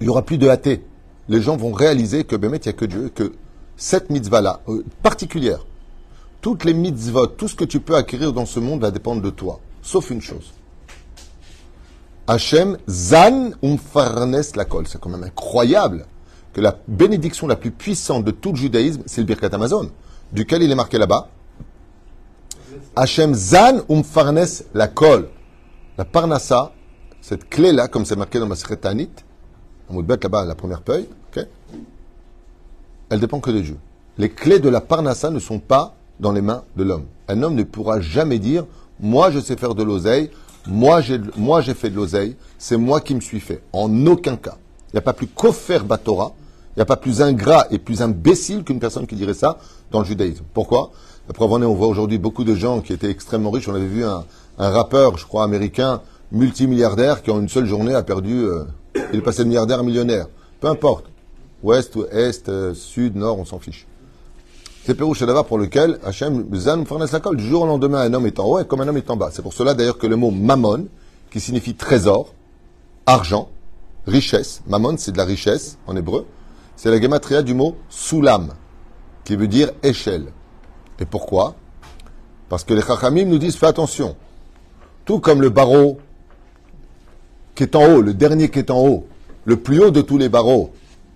[0.00, 0.84] Il n'y aura plus de athées.
[1.28, 3.32] Les gens vont réaliser que Bémet, il n'y a que Dieu, que
[3.76, 5.64] cette mitzvah-là, euh, particulière,
[6.40, 9.30] toutes les mitzvot, tout ce que tu peux acquérir dans ce monde va dépendre de
[9.30, 9.60] toi.
[9.82, 10.52] Sauf une chose.
[12.26, 14.86] Hachem zan umfarnes la kol.
[14.86, 16.06] C'est quand même incroyable
[16.52, 19.90] que la bénédiction la plus puissante de tout le judaïsme, c'est le Birkat Amazon,
[20.32, 21.28] duquel il est marqué là-bas.
[22.96, 25.28] Hachem zan umfarnes la kol.
[25.98, 26.72] La parnassa,
[27.20, 29.10] cette clé-là, comme c'est marqué dans ma Tanit,
[29.88, 31.08] en bête là-bas, la première feuille,
[33.08, 33.78] elle dépend que de Dieu.
[34.18, 37.04] Les clés de la parnassa ne sont pas dans les mains de l'homme.
[37.28, 38.64] Un homme ne pourra jamais dire
[39.00, 40.30] Moi, je sais faire de l'oseille,
[40.68, 43.62] moi, j'ai fait de l'oseille, c'est moi qui me suis fait.
[43.72, 44.56] En aucun cas.
[44.88, 46.34] Il n'y a pas plus qu'offert Batora,
[46.70, 49.58] il n'y a pas plus ingrat et plus imbécile qu'une personne qui dirait ça
[49.90, 50.44] dans le judaïsme.
[50.54, 50.90] Pourquoi?
[51.28, 53.68] La preuve on voit aujourd'hui beaucoup de gens qui étaient extrêmement riches.
[53.68, 54.24] On avait vu un,
[54.58, 56.02] un rappeur, je crois, américain,
[56.32, 58.44] multimilliardaire, qui en une seule journée a perdu.
[58.44, 58.64] euh,
[59.12, 60.26] il est passé de milliardaire à millionnaire.
[60.60, 61.06] Peu importe.
[61.62, 63.86] Ouest, ou est, euh, sud, nord, on s'en fiche.
[64.86, 68.38] C'est Pérouche Shadava pour lequel Hachem Zan Farnes du jour au lendemain, un homme est
[68.38, 69.30] en haut et comme un homme est en bas.
[69.32, 70.86] C'est pour cela d'ailleurs que le mot mammon,
[71.28, 72.32] qui signifie trésor,
[73.04, 73.48] argent,
[74.06, 76.24] richesse, mammon c'est de la richesse en hébreu,
[76.76, 78.52] c'est la gematria du mot soulam,
[79.24, 80.26] qui veut dire échelle.
[81.00, 81.56] Et pourquoi?
[82.48, 84.14] Parce que les chachamim nous disent fais attention.
[85.04, 85.98] Tout comme le barreau
[87.56, 89.08] qui est en haut, le dernier qui est en haut,
[89.46, 90.70] le plus haut de tous les barreaux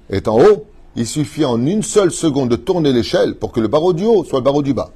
[0.08, 3.68] est en haut, il suffit en une seule seconde de tourner l'échelle pour que le
[3.68, 4.90] barreau du haut soit le barreau du bas.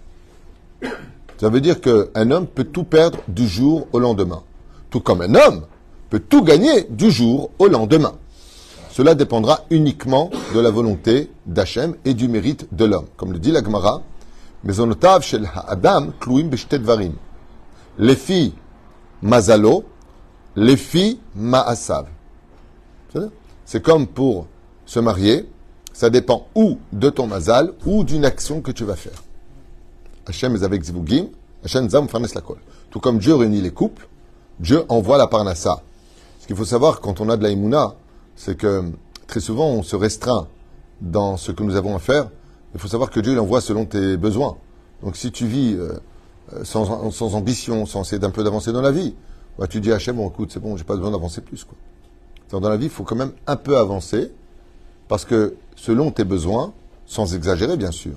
[1.39, 4.43] Ça veut dire qu'un homme peut tout perdre du jour au lendemain.
[4.91, 5.63] Tout comme un homme
[6.11, 8.15] peut tout gagner du jour au lendemain.
[8.91, 13.07] Cela dépendra uniquement de la volonté d'Hachem et du mérite de l'homme.
[13.17, 14.03] Comme le dit la Gemara,
[15.21, 15.51] shel
[16.21, 17.15] kluim dvarim.
[17.99, 18.55] Les filles
[19.23, 19.85] mazalo,
[20.55, 22.07] les filles ma'asav.
[23.65, 24.47] C'est comme pour
[24.87, 25.49] se marier,
[25.95, 29.23] ça dépend ou de ton mazal ou d'une action que tu vas faire.
[30.27, 31.29] Hachem est avec Zivugim,
[31.65, 32.27] Hachem zam farnes.
[32.91, 34.07] Tout comme Dieu réunit les couples,
[34.61, 35.83] Dieu envoie la parnassa.
[36.41, 37.95] Ce qu'il faut savoir quand on a de la imuna,
[38.37, 38.85] c'est que
[39.27, 40.49] très souvent on se restreint
[41.01, 42.29] dans ce que nous avons à faire.
[42.75, 44.57] Il faut savoir que Dieu l'envoie selon tes besoins.
[45.03, 45.93] Donc si tu vis euh,
[46.55, 49.15] euh, sans, ambition, sans essayer d'un peu d'avancer dans la vie,
[49.59, 51.65] bah, tu dis à Hachem, bon écoute, c'est bon, j'ai pas besoin d'avancer plus.
[52.51, 54.33] Dans la vie, il faut quand même un peu avancer,
[55.09, 56.73] parce que selon tes besoins,
[57.07, 58.15] sans exagérer bien sûr,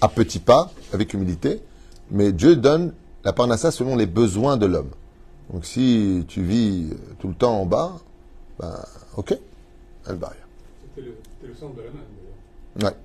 [0.00, 1.62] à petits pas, avec humilité,
[2.10, 2.92] mais Dieu donne
[3.24, 4.90] la parnassa selon les besoins de l'homme.
[5.52, 7.96] Donc si tu vis euh, tout le temps en bas,
[8.58, 8.74] ben
[9.16, 9.36] ok,
[10.08, 10.32] elle barre.
[10.94, 12.00] C'était le, c'était le centre de la main,
[12.80, 12.92] d'ailleurs.
[12.92, 12.98] Ouais.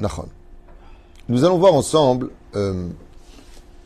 [0.00, 0.28] Nachon.
[1.28, 2.88] Nous allons voir ensemble euh,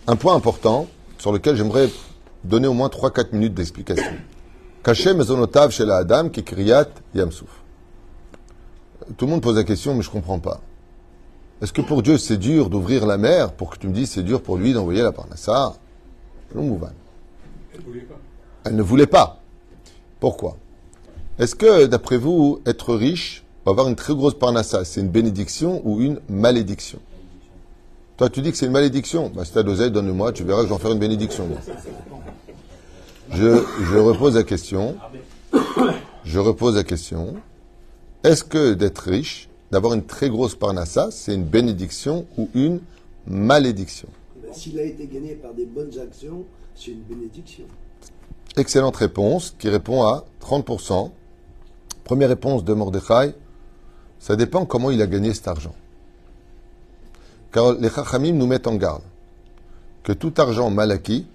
[0.07, 1.89] un point important sur lequel j'aimerais
[2.45, 4.13] donner au moins 3-4 minutes d'explication.
[4.83, 7.51] Caché mesonotav chez la Adam qui kriyat yamsouf.
[9.17, 10.61] Tout le monde pose la question, mais je comprends pas.
[11.61, 14.23] Est-ce que pour Dieu c'est dur d'ouvrir la mer pour que tu me dises c'est
[14.23, 15.75] dur pour lui d'envoyer la parnassa?
[16.55, 18.17] Elle ne voulait pas.
[18.65, 19.41] Elle ne voulait pas.
[20.21, 20.57] Pourquoi?
[21.39, 25.81] Est-ce que, d'après vous, être riche ou avoir une très grosse parnassa, c'est une bénédiction
[25.85, 26.99] ou une malédiction?
[28.17, 29.31] Toi, tu dis que c'est une malédiction.
[29.33, 31.47] Bah, si t'as d'oseille, donne-moi, tu verras que je vais en faire une bénédiction.
[31.47, 31.59] moi.
[33.33, 34.97] Je, je repose la question.
[36.25, 37.35] Je repose la question.
[38.25, 42.81] Est-ce que d'être riche, d'avoir une très grosse parnassa, c'est une bénédiction ou une
[43.27, 44.09] malédiction?
[44.43, 47.65] Ben, S'il a été gagné par des bonnes actions, C'est une bénédiction.
[48.57, 51.11] Excellente réponse qui répond à 30%.
[52.05, 53.35] Première réponse de Mordechai,
[54.21, 55.75] ça dépend comment il a gagné cet argent.
[57.53, 59.03] Car les Chachamim nous mettent en garde
[60.03, 61.27] que tout argent mal acquis,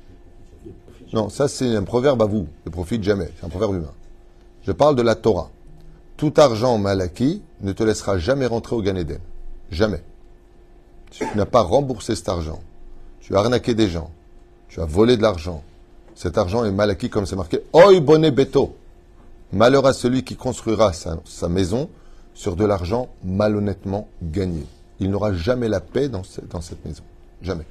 [1.13, 3.93] non, ça c'est un proverbe à vous, ne profite jamais, c'est un proverbe humain.
[4.63, 5.52] Je parle de la Torah.
[6.17, 9.19] Tout argent mal acquis ne te laissera jamais rentrer au Gan Eden.
[9.69, 10.04] Jamais.
[11.12, 12.60] Tu n'as pas remboursé cet argent,
[13.19, 14.10] tu as arnaqué des gens,
[14.67, 15.63] tu as volé de l'argent,
[16.15, 17.60] cet argent est mal acquis comme c'est marqué.
[17.73, 18.76] Oi bonnet beto.
[19.52, 21.89] Malheur à celui qui construira sa, maison
[22.34, 24.65] sur de l'argent malhonnêtement gagné.
[24.99, 27.04] Il n'aura jamais la paix dans cette maison.
[27.43, 27.65] Jamais.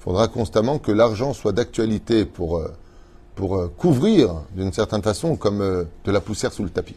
[0.00, 2.74] Il faudra constamment que l'argent soit d'actualité pour, euh,
[3.34, 6.96] pour euh, couvrir, d'une certaine façon, comme euh, de la poussière sous le tapis.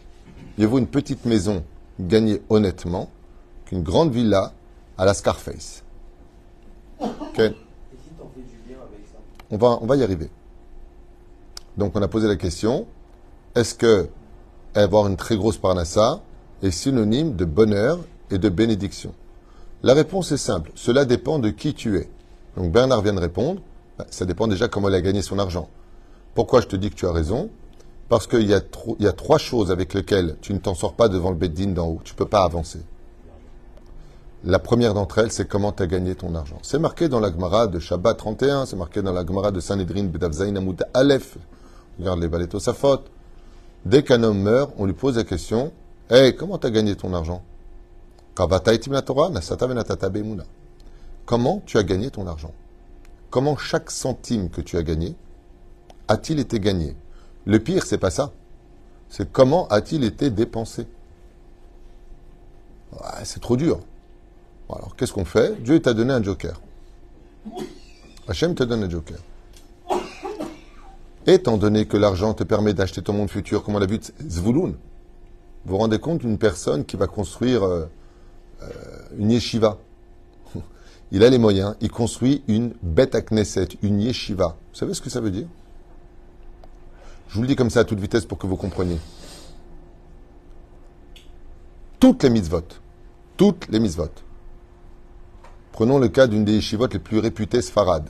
[0.56, 1.64] Il vaut une petite maison
[2.00, 3.10] gagnée honnêtement
[3.66, 4.54] qu'une grande villa
[4.96, 5.84] à la Scarface.
[9.50, 10.30] On va, on va y arriver.
[11.76, 12.86] Donc on a posé la question,
[13.54, 14.08] est-ce que
[14.74, 16.22] avoir une très grosse parnassa
[16.62, 17.98] est synonyme de bonheur
[18.30, 19.12] et de bénédiction?
[19.82, 22.08] La réponse est simple, cela dépend de qui tu es.
[22.56, 23.60] Donc Bernard vient de répondre,
[23.98, 25.68] bah, ça dépend déjà comment il a gagné son argent.
[26.34, 27.50] Pourquoi je te dis que tu as raison?
[28.08, 31.36] Parce qu'il y, a trois choses avec lesquelles tu ne t'en sors pas devant le
[31.36, 32.80] beddin d'en haut, tu ne peux pas avancer.
[34.44, 36.58] La première d'entre elles, c'est comment tu as gagné ton argent.
[36.62, 40.04] C'est marqué dans la Gemara de Shabbat 31, c'est marqué dans la Gemara de Sanhedrin
[40.04, 41.38] Bedavzaïn Amoud Aleph.
[41.98, 43.00] Regarde les balais Tosafot.
[43.86, 45.72] Dès qu'un homme meurt, on lui pose la question
[46.10, 47.42] Hey, comment tu as gagné ton argent?
[48.36, 49.30] Torah.
[51.26, 52.52] Comment tu as gagné ton argent?
[53.30, 55.16] Comment chaque centime que tu as gagné
[56.06, 56.96] a-t-il été gagné?
[57.46, 58.32] Le pire, c'est pas ça.
[59.08, 60.86] C'est comment a-t-il été dépensé?
[62.92, 63.80] Ouais, C'est trop dur.
[64.68, 65.62] Alors, qu'est-ce qu'on fait?
[65.62, 66.60] Dieu t'a donné un joker.
[68.28, 69.18] Hachem te donne un joker.
[71.26, 74.72] Étant donné que l'argent te permet d'acheter ton monde futur, comme on l'a vu Zvouloun,
[75.64, 77.86] vous vous rendez compte d'une personne qui va construire euh,
[78.62, 78.68] euh,
[79.16, 79.78] une yeshiva?
[81.12, 84.56] Il a les moyens, il construit une bête à Knesset, une yeshiva.
[84.72, 85.46] Vous savez ce que ça veut dire?
[87.28, 88.98] Je vous le dis comme ça à toute vitesse pour que vous compreniez.
[92.00, 92.62] Toutes les mitzvot,
[93.36, 94.10] toutes les mitzvot,
[95.74, 98.08] Prenons le cas d'une des yeshivot les plus réputées Sfarad,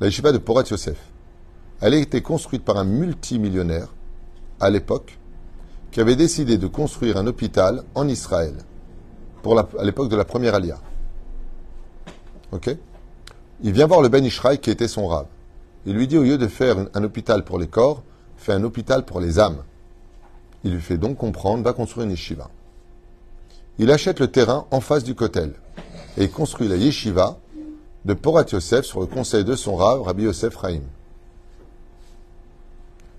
[0.00, 0.98] la yeshiva de Porat Yosef.
[1.80, 3.86] Elle a été construite par un multimillionnaire,
[4.58, 5.16] à l'époque,
[5.92, 8.54] qui avait décidé de construire un hôpital en Israël,
[9.44, 10.80] à l'époque de la première alia.
[13.62, 15.26] Il vient voir le Ben Ishraï qui était son rave.
[15.86, 18.02] Il lui dit, au lieu de faire un, hôpital pour les corps,
[18.36, 19.62] fais un hôpital pour les âmes.
[20.64, 22.50] Il lui fait donc comprendre, va construire une yeshiva.
[23.78, 25.54] Il achète le terrain en face du kotel
[26.18, 27.38] et construit la yeshiva
[28.04, 30.82] de Porat Yosef sur le conseil de son rave, Rabbi Yosef Chaim.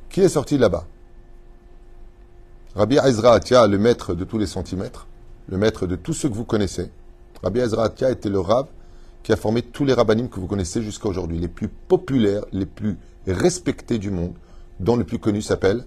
[0.09, 0.85] Qui est sorti là-bas?
[2.75, 5.07] Rabbi Ezra Atia, le maître de tous les centimètres,
[5.47, 6.91] le maître de tous ceux que vous connaissez.
[7.41, 8.67] Rabbi Ezra Atia était le rave
[9.23, 12.65] qui a formé tous les rabbinim que vous connaissez jusqu'à aujourd'hui, les plus populaires, les
[12.65, 14.33] plus respectés du monde,
[14.79, 15.85] dont le plus connu s'appelle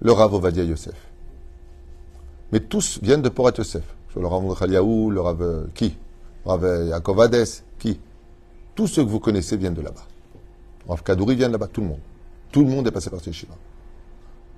[0.00, 0.94] le Rav Ovadia Yosef.
[2.52, 3.82] Mais tous viennent de Porat Yosef.
[4.14, 5.96] Le Rav Khaliaou, le Rav euh, qui?
[6.44, 7.46] Le Rav euh, Yaakov Hades,
[7.78, 7.98] qui?
[8.74, 10.06] Tous ceux que vous connaissez viennent de là-bas.
[10.88, 12.00] Rav Kadouri vient de là-bas, tout le monde.
[12.50, 13.54] Tout le monde est passé par ce Yeshiva.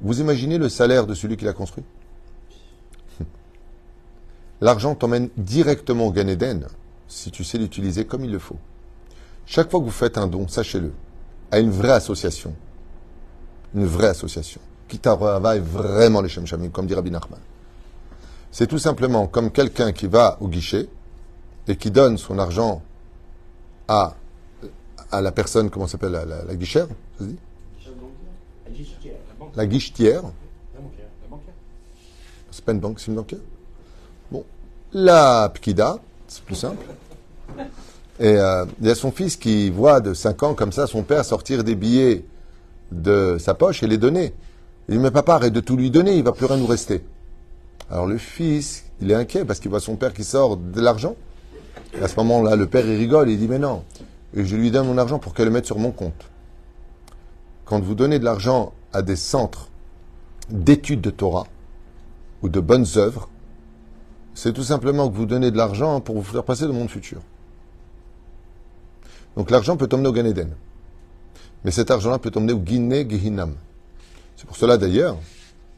[0.01, 1.85] Vous imaginez le salaire de celui qui l'a construit?
[4.61, 6.67] L'argent t'emmène directement au Gan Eden
[7.09, 8.59] si tu sais l'utiliser comme il le faut.
[9.47, 10.93] Chaque fois que vous faites un don, sachez-le,
[11.51, 12.55] à une vraie association,
[13.75, 17.41] une vraie association, qui travaille vraiment les Shem Shamim, comme dit Rabbi Nachman.
[18.51, 20.89] C'est tout simplement comme quelqu'un qui va au guichet
[21.67, 22.83] et qui donne son argent
[23.89, 24.15] à,
[25.11, 26.87] à la personne, comment s'appelle, la, la, guichère,
[27.19, 29.17] ça La guichetière.
[29.57, 30.23] La guichetière.
[32.51, 33.41] C'est pas une banque, c'est une banquière?
[34.31, 34.45] Bon,
[34.93, 35.99] la Pkida,
[36.35, 36.85] c'est plus simple.
[38.19, 41.03] Et euh, il y a son fils qui voit de 5 ans comme ça son
[41.05, 42.25] père sortir des billets
[42.91, 44.35] de sa poche et les donner.
[44.89, 47.05] Il dit, mais papa, arrête de tout lui donner, il va plus rien nous rester.
[47.89, 51.15] Alors le fils, il est inquiet parce qu'il voit son père qui sort de l'argent.
[51.97, 53.85] Et à ce moment-là, le père, il rigole, il dit, mais non,
[54.35, 56.31] et je lui donne mon argent pour qu'elle le mette sur mon compte.
[57.65, 59.69] Quand vous donnez de l'argent à des centres
[60.51, 61.47] d'études de Torah,
[62.43, 63.29] ou de bonnes œuvres,
[64.35, 67.21] c'est tout simplement que vous donnez de l'argent pour vous faire passer le monde futur.
[69.37, 70.51] Donc l'argent peut t'emmener au Gan Eden.
[71.65, 73.55] Mais cet argent-là peut t'emmener au Guinée Gehinam.
[74.37, 75.17] C'est pour cela d'ailleurs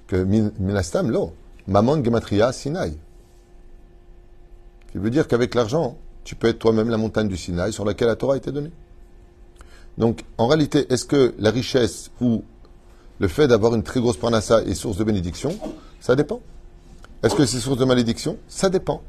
[0.07, 1.33] que min- Minastam, lo,
[1.67, 2.97] Maman Gematria Sinaï.
[4.93, 8.09] Qui veut dire qu'avec l'argent, tu peux être toi-même la montagne du Sinaï sur laquelle
[8.09, 8.73] la Torah a été donnée.
[9.97, 12.43] Donc, en réalité, est-ce que la richesse ou
[13.19, 15.57] le fait d'avoir une très grosse parnassa est source de bénédiction?
[16.01, 16.41] Ça dépend.
[17.23, 18.37] Est-ce que c'est source de malédiction?
[18.49, 19.03] Ça dépend.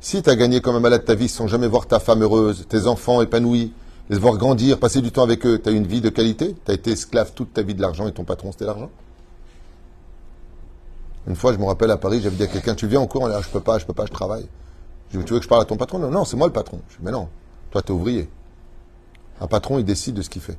[0.00, 2.66] Si tu as gagné comme un malade ta vie sans jamais voir ta femme heureuse,
[2.68, 3.72] tes enfants épanouis,
[4.10, 6.70] les voir grandir, passer du temps avec eux, tu as une vie de qualité, tu
[6.70, 8.90] as été esclave toute ta vie de l'argent et ton patron c'était l'argent?
[11.28, 13.28] Une fois, je me rappelle à Paris, j'avais dit à quelqu'un, tu viens en cours,
[13.28, 14.48] là, je peux pas, je peux pas, je travaille.
[15.12, 16.00] Je dis, tu veux que je parle à ton patron?
[16.00, 16.80] Non, non, c'est moi le patron.
[16.88, 17.28] Je dis, mais non,
[17.70, 18.28] toi tu es ouvrier.
[19.40, 20.58] Un patron, il décide de ce qu'il fait.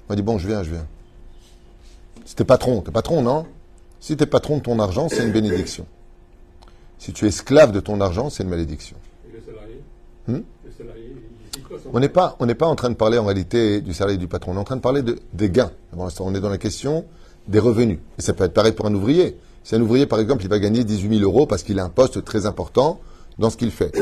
[0.00, 0.86] Il m'a dit, bon, je viens, je viens.
[2.34, 3.46] T'es patron, t'es patron, non?
[4.00, 5.86] Si t'es patron de ton argent, c'est une bénédiction.
[6.98, 8.96] Si tu es esclave de ton argent, c'est une malédiction.
[9.28, 9.80] Et le salarié
[10.26, 11.16] Hmm Le salarié,
[11.66, 14.16] quoi On n'est pas, on n'est pas en train de parler en réalité du salarié
[14.16, 14.52] et du patron.
[14.52, 15.70] On est en train de parler de, des gains.
[15.96, 17.04] On est dans la question
[17.46, 17.98] des revenus.
[18.18, 19.36] Et ça peut être pareil pour un ouvrier.
[19.64, 21.90] Si un ouvrier, par exemple, il va gagner 18 000 euros parce qu'il a un
[21.90, 23.00] poste très important
[23.38, 23.92] dans ce qu'il fait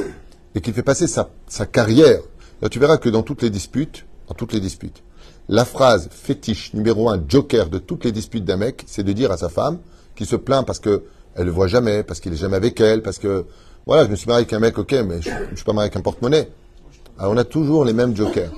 [0.55, 2.21] et qu'il fait passer sa, sa carrière.
[2.63, 5.03] Là, tu verras que dans toutes les disputes, dans toutes les disputes,
[5.49, 9.33] la phrase fétiche numéro un, joker de toutes les disputes d'un mec, c'est de dire
[9.33, 9.79] à sa femme
[10.15, 13.03] qui se plaint parce que elle le voit jamais, parce qu'il est jamais avec elle,
[13.03, 13.47] parce que
[13.87, 15.87] voilà, je me suis marié avec un mec, ok, mais je, je suis pas marié
[15.87, 16.51] avec un porte-monnaie.
[17.19, 18.51] Alors, on a toujours les mêmes jokers.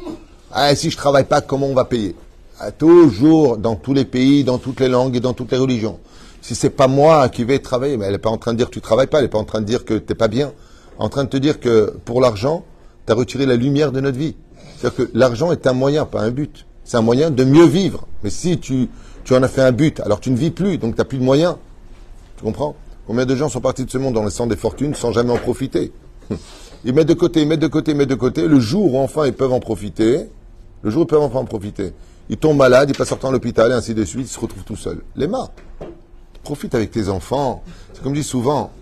[0.50, 2.16] Ah, si je travaille pas, comment on va payer?
[2.59, 5.98] Ah, Toujours dans tous les pays, dans toutes les langues et dans toutes les religions.
[6.42, 8.66] Si c'est pas moi qui vais travailler, mais elle est pas en train de dire
[8.66, 10.53] que tu travailles pas, elle est pas en train de dire que t'es pas bien,
[10.98, 12.64] en train de te dire que pour l'argent,
[13.07, 14.37] tu as retiré la lumière de notre vie.
[14.76, 16.66] C'est-à-dire que l'argent est un moyen, pas un but.
[16.90, 18.09] C'est un moyen de mieux vivre.
[18.24, 18.88] Mais si tu,
[19.22, 21.18] tu en as fait un but, alors tu ne vis plus, donc tu n'as plus
[21.18, 21.55] de moyens.
[22.37, 22.74] Tu comprends?
[23.07, 25.37] Combien de gens sont partis de ce monde en laissant des fortunes sans jamais en
[25.37, 25.92] profiter?
[26.85, 28.48] Ils mettent de côté, ils mettent de côté, ils mettent de côté.
[28.48, 30.31] Le jour où enfin ils peuvent en profiter,
[30.83, 31.92] le jour où ils peuvent enfin en profiter,
[32.29, 34.64] ils tombent malades, ils passent sortant à l'hôpital et ainsi de suite, ils se retrouvent
[34.64, 35.03] tout seuls.
[35.14, 35.48] Les mains.
[36.42, 37.62] Profite avec tes enfants.
[37.92, 38.72] C'est comme je dis souvent,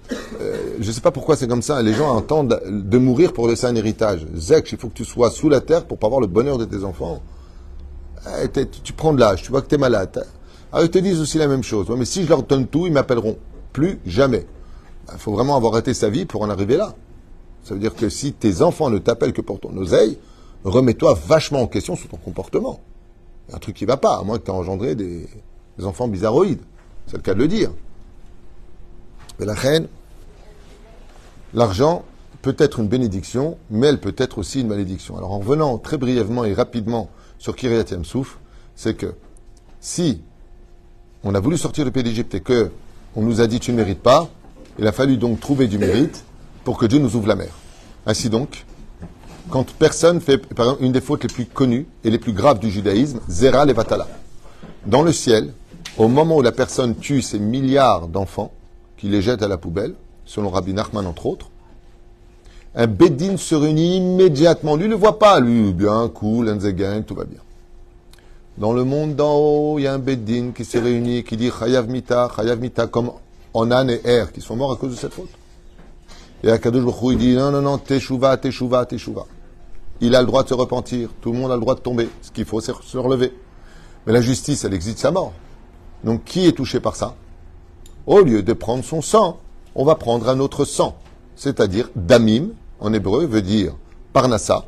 [0.41, 3.49] euh, je ne sais pas pourquoi c'est comme ça, les gens entendent de mourir pour
[3.49, 4.25] laisser un héritage.
[4.35, 6.65] Zek, il faut que tu sois sous la terre pour pas avoir le bonheur de
[6.65, 7.21] tes enfants.
[8.53, 10.27] T'es- tu, prends de l'âge, tu vois que tu es malade.
[10.73, 11.87] Alors ils te disent aussi la même chose.
[11.97, 13.39] Mais si je leur donne tout, ils m'appelleront.
[13.73, 14.47] Plus jamais.
[15.13, 16.95] Il faut vraiment avoir arrêté sa vie pour en arriver là.
[17.63, 20.19] Ça veut dire que si tes enfants ne t'appellent que pour ton oseille,
[20.65, 22.81] remets-toi vachement en question sur ton comportement.
[23.47, 25.29] Il y a un truc qui va pas, à moins que tu aies engendré des,
[25.79, 26.61] des enfants bizarroïdes.
[27.07, 27.71] C'est le cas de le dire.
[29.39, 29.89] Mais la reine,
[31.55, 32.05] l'argent
[32.43, 35.17] peut être une bénédiction, mais elle peut être aussi une malédiction.
[35.17, 38.39] Alors en revenant très brièvement et rapidement sur Kiryat Yamsouf,
[38.75, 39.15] c'est que
[39.81, 40.21] si
[41.25, 42.71] on a voulu sortir du pays d'Égypte et que
[43.17, 44.29] on nous a dit tu ne mérites pas,
[44.79, 46.25] il a fallu donc trouver du mérite
[46.65, 47.51] pour que Dieu nous ouvre la mer.
[48.07, 48.65] Ainsi donc,
[49.51, 52.59] quand personne fait, par exemple, une des fautes les plus connues et les plus graves
[52.59, 54.07] du judaïsme, Zera Levatala.
[54.87, 55.53] Dans le ciel,
[55.97, 58.53] au moment où la personne tue ces milliards d'enfants,
[58.97, 61.51] qui les jette à la poubelle, selon Rabbi Nachman entre autres,
[62.75, 64.77] un Beddin se réunit immédiatement.
[64.77, 67.41] Lui ne le voit pas, lui, bien, cool, Enzegain, tout va bien.
[68.57, 71.51] Dans le monde d'en haut, il y a un Beddin qui s'est réuni, qui dit
[71.51, 73.13] Chayav Mita, Chayav Mita, comme
[73.55, 75.31] Onan et Er, qui sont morts à cause de cette faute.
[76.43, 79.27] Et Akadosh Baruch il dit non, non, non, Teshuva, Teshuva, Teshuva.
[80.01, 81.11] Il a le droit de se repentir.
[81.21, 82.09] Tout le monde a le droit de tomber.
[82.23, 83.33] Ce qu'il faut, c'est se relever.
[84.07, 85.33] Mais la justice, elle existe sa mort.
[86.05, 87.15] Donc, qui est touché par ça?
[88.07, 89.41] Au lieu de prendre son sang,
[89.75, 90.97] on va prendre un autre sang.
[91.39, 92.49] C'est-à-dire, damim,
[92.81, 93.77] en hébreu, veut dire
[94.13, 94.67] parnassa.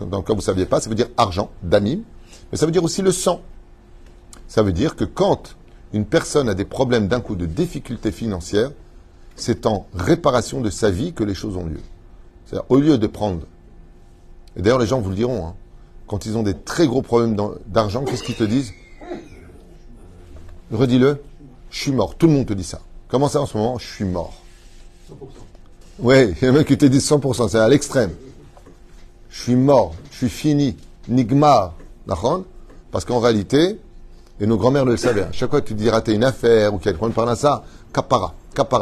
[0.00, 2.00] Dans vous ne saviez pas, ça veut dire argent, damim.
[2.50, 3.42] Mais ça veut dire aussi le sang.
[4.48, 5.54] Ça veut dire que quand
[5.92, 8.70] une personne a des problèmes d'un coup de difficulté financière,
[9.36, 11.80] c'est en réparation de sa vie que les choses ont lieu.
[12.46, 13.42] C'est-à-dire, au lieu de prendre,
[14.56, 15.54] et d'ailleurs les gens vous le diront, hein,
[16.06, 18.72] quand ils ont des très gros problèmes d'argent, qu'est-ce qu'ils te disent?
[20.72, 21.22] Redis-le,
[21.70, 22.14] je suis mort.
[22.14, 22.80] Tout le monde te dit ça.
[23.08, 23.78] Comment ça en ce moment?
[23.78, 24.32] Je suis mort.
[25.10, 25.51] 100%.
[26.02, 28.10] Oui, il y a qui te disent 100%, c'est à l'extrême.
[29.30, 30.76] Je suis mort, je suis fini,
[31.08, 31.74] nigmar,
[32.08, 32.42] d'accord?
[32.90, 33.78] Parce qu'en réalité,
[34.40, 36.78] et nos grands-mères le savaient, à chaque fois que tu dis rater une affaire ou
[36.78, 37.62] qu'il y a problèmes par là, ça,
[37.92, 38.34] kapara.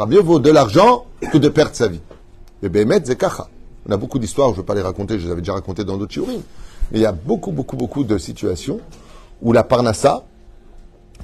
[0.07, 2.01] Mieux vaut de l'argent que de perdre sa vie.
[2.63, 3.47] Et Bémet, Zekacha.
[3.87, 5.83] On a beaucoup d'histoires, je ne vais pas les raconter, je les avais déjà racontées
[5.83, 6.41] dans d'autres shiurim.
[6.91, 8.79] Mais il y a beaucoup, beaucoup, beaucoup de situations
[9.43, 10.23] où la parnassa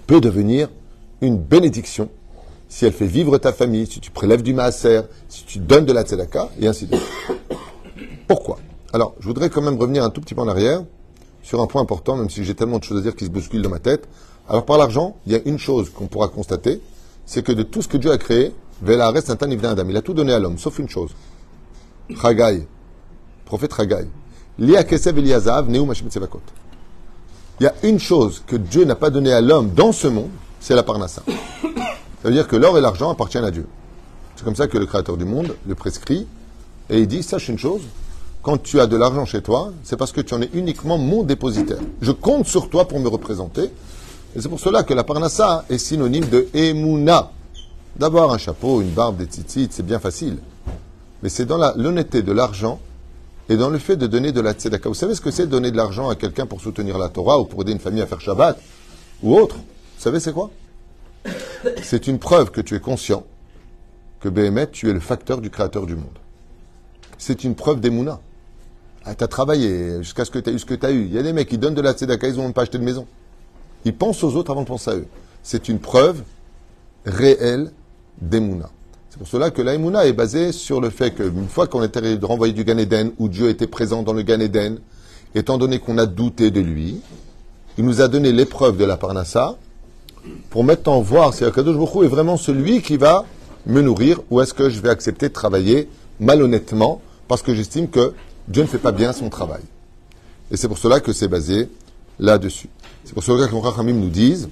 [0.06, 0.70] peut devenir
[1.22, 2.10] une bénédiction
[2.70, 5.94] si elle fait vivre ta famille, si tu prélèves du maaser, si tu donnes de
[5.94, 7.40] la tzedaka, et ainsi de suite.
[8.28, 8.60] Pourquoi?
[8.94, 10.84] Alors, je voudrais quand même revenir un tout petit peu en arrière
[11.44, 13.62] sur un point important, même si j'ai tellement de choses à dire qui se bousculent
[13.62, 14.08] dans ma tête.
[14.50, 16.82] Alors, par l'argent, il y a une chose qu'on pourra constater,
[17.26, 19.86] c'est que de tout ce que Dieu a créé, Vela reste un Adam.
[19.90, 21.12] Il a tout donné à l'homme, sauf une chose.
[22.22, 22.68] Chagai,
[23.46, 24.08] prophète Chagai.
[24.60, 26.42] Lia Kesev Eliazav, Neum Hashem Tzevakot.
[27.60, 30.30] Il y a une chose que Dieu n'a pas donné à l'homme dans ce monde,
[30.60, 31.24] c'est la parnassa.
[32.22, 33.68] Ça veut dire que l'or et l'argent appartiennent à Dieu.
[34.36, 36.28] C'est comme ça que le Créateur du monde le prescrit.
[36.90, 37.82] Et il dit, sache une chose,
[38.42, 41.24] quand tu as de l'argent chez toi, c'est parce que tu en es uniquement mon
[41.24, 41.80] dépositaire.
[42.02, 43.72] Je compte sur toi pour me représenter.
[44.36, 47.32] Et c'est pour cela que la parnassa est synonyme de emuna.
[47.98, 50.38] D'abord, un chapeau, une barbe, des tzitzit, c'est bien facile.
[51.24, 52.80] Mais c'est dans l'honnêteté de l'argent
[53.50, 54.88] et dans le fait de donner de la tzedaka.
[54.88, 57.46] Vous savez ce que c'est donner de l'argent à quelqu'un pour soutenir la Torah ou
[57.46, 58.60] pour aider une famille à faire Shabbat
[59.24, 59.56] ou autre?
[59.56, 60.52] Vous savez c'est quoi?
[61.84, 63.26] C'est une preuve que tu es conscient
[64.20, 66.06] que Béhémet, tu es le facteur du créateur du monde.
[67.18, 68.20] C'est une preuve d'Emouna.
[69.06, 71.06] Ah, tu as travaillé jusqu'à ce que tu aies eu ce que tu as eu.
[71.06, 72.78] Il y a des mecs qui donnent de la tzedaka, ils n'ont même pas acheté
[72.78, 73.06] de maison.
[73.86, 75.08] Ils pensent aux autres avant de penser à eux.
[75.44, 76.24] C'est une preuve
[77.06, 77.72] réelle
[78.22, 78.70] d'Emouna.
[79.10, 82.54] C'est pour cela que la est basée sur le fait qu'une fois qu'on était renvoyé
[82.54, 84.80] du Gan Eden, où Dieu était présent dans le Gan Eden,
[85.36, 87.02] étant donné qu'on a douté de lui,
[87.78, 89.58] il nous a donné l'épreuve de la Parnassa
[90.50, 93.26] pour maintenant voir si Akadosh Baruch est vraiment celui qui va
[93.66, 98.14] me nourrir ou est-ce que je vais accepter de travailler malhonnêtement parce que j'estime que
[98.48, 99.62] Dieu ne fait pas bien son travail.
[100.52, 101.70] Et c'est pour cela que c'est basé
[102.20, 102.70] là-dessus.
[103.04, 104.50] C'est pour cela que les Rachamim nous disent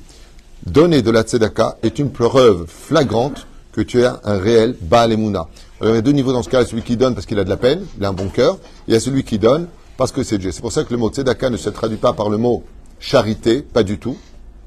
[0.65, 5.47] donner de la tzedaka est une preuve flagrante que tu es un réel Baal Emouna.
[5.82, 7.49] Il y a deux niveaux dans ce cas, celui qui donne parce qu'il a de
[7.49, 8.59] la peine, il a un bon cœur, et
[8.89, 9.67] il y a celui qui donne
[9.97, 10.51] parce que c'est Dieu.
[10.51, 12.63] C'est pour ça que le mot tzedaka ne se traduit pas par le mot
[12.99, 14.17] charité, pas du tout,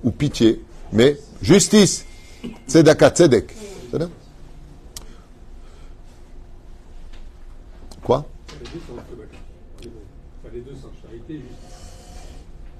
[0.04, 2.04] ou pitié, mais justice.
[2.68, 3.54] Tzedaka, tzedek.
[8.02, 8.24] Quoi
[8.60, 9.36] Les deux sont tzedaka.
[9.82, 9.92] Mais bon,
[10.42, 11.56] enfin, les deux sont charité, justice.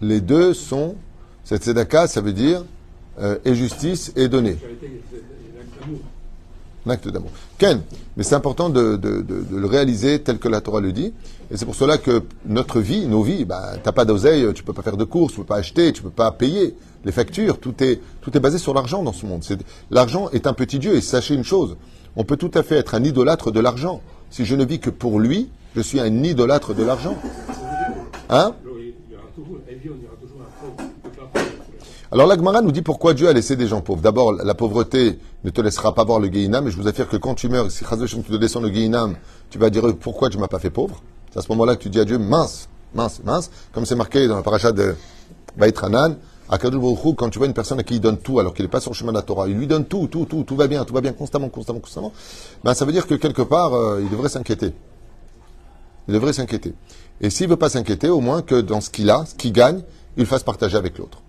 [0.01, 0.95] Les deux sont,
[1.45, 2.65] cette tzedaka, ça veut dire
[3.21, 4.57] euh, et justice et donner.
[4.61, 5.17] Charité, c'est
[5.59, 6.01] l'acte d'amour.
[6.87, 7.31] Un acte d'amour.
[7.59, 7.83] Ken,
[8.17, 11.13] mais c'est important de, de- de- de le réaliser tel que la Torah le dit.
[11.51, 14.73] Et c'est pour cela que notre vie, nos vies, bah, t'as pas d'oseille, tu peux
[14.73, 16.75] pas faire de courses, tu peux pas acheter, tu peux pas payer
[17.09, 17.59] les factures.
[17.59, 19.43] Tout est, tout est basé sur l'argent dans ce monde.
[19.91, 20.95] L'argent est un petit Dieu.
[20.95, 21.77] Et sachez une chose,
[22.17, 24.03] on peut tout à fait être un idolâtre de l'argent.
[24.31, 27.17] Si je ne vis que pour lui, je suis un idolâtre de l'argent.
[28.29, 28.55] Hein?
[32.13, 34.03] Alors, l'Agmara nous dit pourquoi Dieu a laissé des gens pauvres.
[34.03, 37.17] D'abord, la pauvreté ne te laissera pas voir le Gehinam, mais je vous affirme que
[37.17, 39.17] quand tu meurs, si Chaz v'Shalom, tu te descends le Gehinam,
[39.49, 41.03] tu vas dire pourquoi tu m'as pas fait pauvre?
[41.33, 44.27] C'est à ce moment-là que tu dis à Dieu mince, mince, mince, comme c'est marqué
[44.27, 44.95] dans la paracha de
[45.57, 46.17] Baïtranan,
[46.49, 48.65] à Kadosh Baruch quand tu vois une personne à qui il donne tout alors qu'il
[48.65, 50.57] n'est pas sur le chemin de la Torah, il lui donne tout, tout, tout, tout
[50.57, 52.13] va bien, tout va bien constamment, constamment, constamment,
[52.65, 54.73] ben ça veut dire que quelque part, euh, il devrait s'inquiéter.
[56.09, 56.75] Il devrait s'inquiéter.
[57.21, 59.83] Et s'il veut pas s'inquiéter, au moins que dans ce qu'il a, ce qu'il gagne,
[60.17, 61.23] il fasse partager avec l'autre.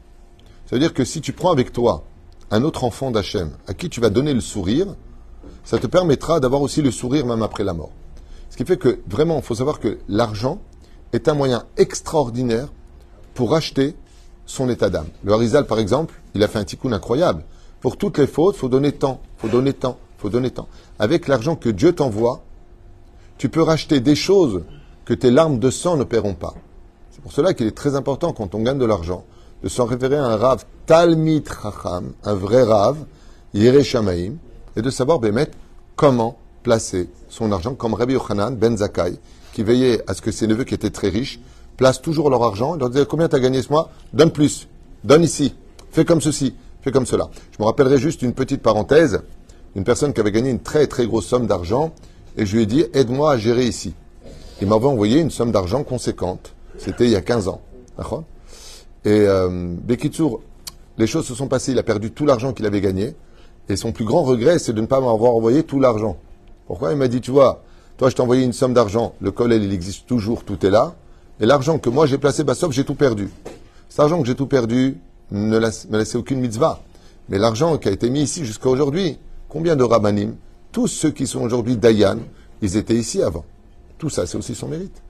[0.66, 2.04] Ça veut dire que si tu prends avec toi
[2.52, 4.96] un autre enfant d'Hachem à qui tu vas donner le sourire,
[5.64, 7.92] ça te permettra d'avoir aussi le sourire même après la mort.
[8.50, 10.62] Ce qui fait que vraiment, il faut savoir que l'argent
[11.14, 12.70] est un moyen extraordinaire
[13.34, 13.96] pour acheter
[14.50, 15.06] son état d'âme.
[15.24, 17.44] Le Harizal, par exemple, il a fait un tikkun incroyable.
[17.82, 20.68] Pour toutes les fautes, faut donner tant, faut donner tant, faut donner tant.
[20.98, 22.42] Avec l'argent que Dieu t'envoie,
[23.38, 24.64] tu peux racheter des choses
[25.06, 26.56] que tes larmes de sang ne paieront pas.
[27.12, 29.24] C'est pour cela qu'il est très important, quand on gagne de l'argent,
[29.62, 32.98] de s'en référer à un Rav Talmid Chacham, un vrai Rav,
[33.54, 34.34] Yere Shamaim,
[34.76, 35.52] et de savoir, Bémet,
[35.96, 39.20] comment placer son argent, comme Rabbi Yochanan Ben Zakkai,
[39.54, 41.40] qui veillait à ce que ses neveux qui étaient très riches
[41.80, 43.90] placent toujours leur argent, et leur disaient combien tu as gagné ce mois?
[44.14, 44.68] Donne plus,
[45.06, 45.56] donne ici,
[45.92, 47.30] fais comme ceci, fais comme cela.
[47.52, 49.22] Je me rappellerai juste une petite parenthèse,
[49.76, 51.94] une personne qui avait gagné une très très grosse somme d'argent,
[52.38, 53.94] et je lui ai dit aide-moi à gérer ici.
[54.62, 56.54] Il m'avait envoyé une somme d'argent conséquente.
[56.78, 57.62] C'était il y a 15 ans.
[59.06, 60.42] Et euh, Bekitsour,
[60.98, 61.72] les choses se sont passées.
[61.72, 63.16] Il a perdu tout l'argent qu'il avait gagné.
[63.70, 66.18] Et son plus grand regret, c'est de ne pas m'avoir envoyé tout l'argent.
[66.68, 66.92] Pourquoi?
[66.92, 67.64] Il m'a dit, tu vois,
[67.98, 69.14] toi, je t'ai envoyé une somme d'argent.
[69.22, 70.96] Le collège, il existe toujours, tout est là.
[71.40, 73.30] Et l'argent que moi, j'ai placé, sauf j'ai tout perdu.
[73.88, 74.98] Cet argent que j'ai tout perdu
[75.32, 76.82] ne me laissait aucune mitzvah.
[77.30, 79.18] Mais l'argent qui a été mis ici jusqu'à aujourd'hui,
[79.48, 80.36] combien de rabbanim
[80.72, 82.18] Tous ceux qui sont aujourd'hui Dayan,
[82.62, 83.46] ils étaient ici avant.
[83.98, 85.02] Tout ça, c'est aussi son mérite.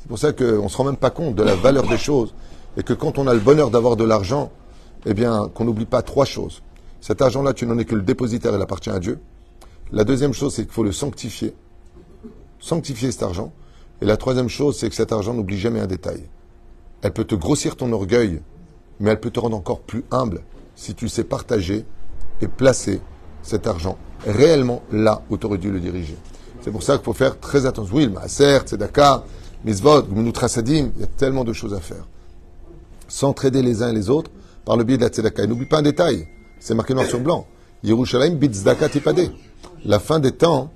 [0.00, 2.34] C'est pour ça qu'on ne se rend même pas compte de la valeur des choses.
[2.76, 4.50] Et que quand on a le bonheur d'avoir de l'argent,
[5.04, 6.62] eh bien, qu'on n'oublie pas trois choses.
[7.00, 9.18] Cet argent-là, tu n'en es que le dépositaire, il appartient à Dieu.
[9.92, 11.54] La deuxième chose, c'est qu'il faut le sanctifier.
[12.60, 13.52] Sanctifier cet argent.
[14.02, 16.22] Et la troisième chose, c'est que cet argent n'oublie jamais un détail.
[17.02, 18.40] Elle peut te grossir ton orgueil,
[18.98, 20.42] mais elle peut te rendre encore plus humble
[20.74, 21.84] si tu sais partager
[22.40, 23.00] et placer
[23.42, 26.16] cet argent réellement là où tu aurais dû le diriger.
[26.60, 27.96] C'est pour ça qu'il faut faire très attention.
[27.96, 29.24] Oui, le maaser, tzedaka,
[29.64, 32.06] misvot, gminu trasadim, il y a tellement de choses à faire.
[33.08, 34.30] S'entraider les uns et les autres
[34.64, 35.44] par le biais de la tzedaka.
[35.44, 36.28] Et n'oublie pas un détail,
[36.58, 37.46] c'est marqué noir sur blanc.
[37.82, 39.32] Yerushalayim bitzdaka tipade.
[39.84, 40.70] La fin des temps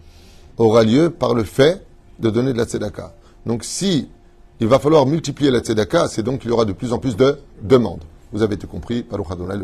[0.57, 1.85] aura lieu par le fait
[2.19, 3.15] de donner de la tzedaka.
[3.47, 4.09] Donc si
[4.61, 7.17] il va falloir multiplier la tzedaka, c'est donc qu'il y aura de plus en plus
[7.17, 8.05] de demandes.
[8.33, 9.05] Vous avez tout compris.
[9.09, 9.55] Baruch Adonai.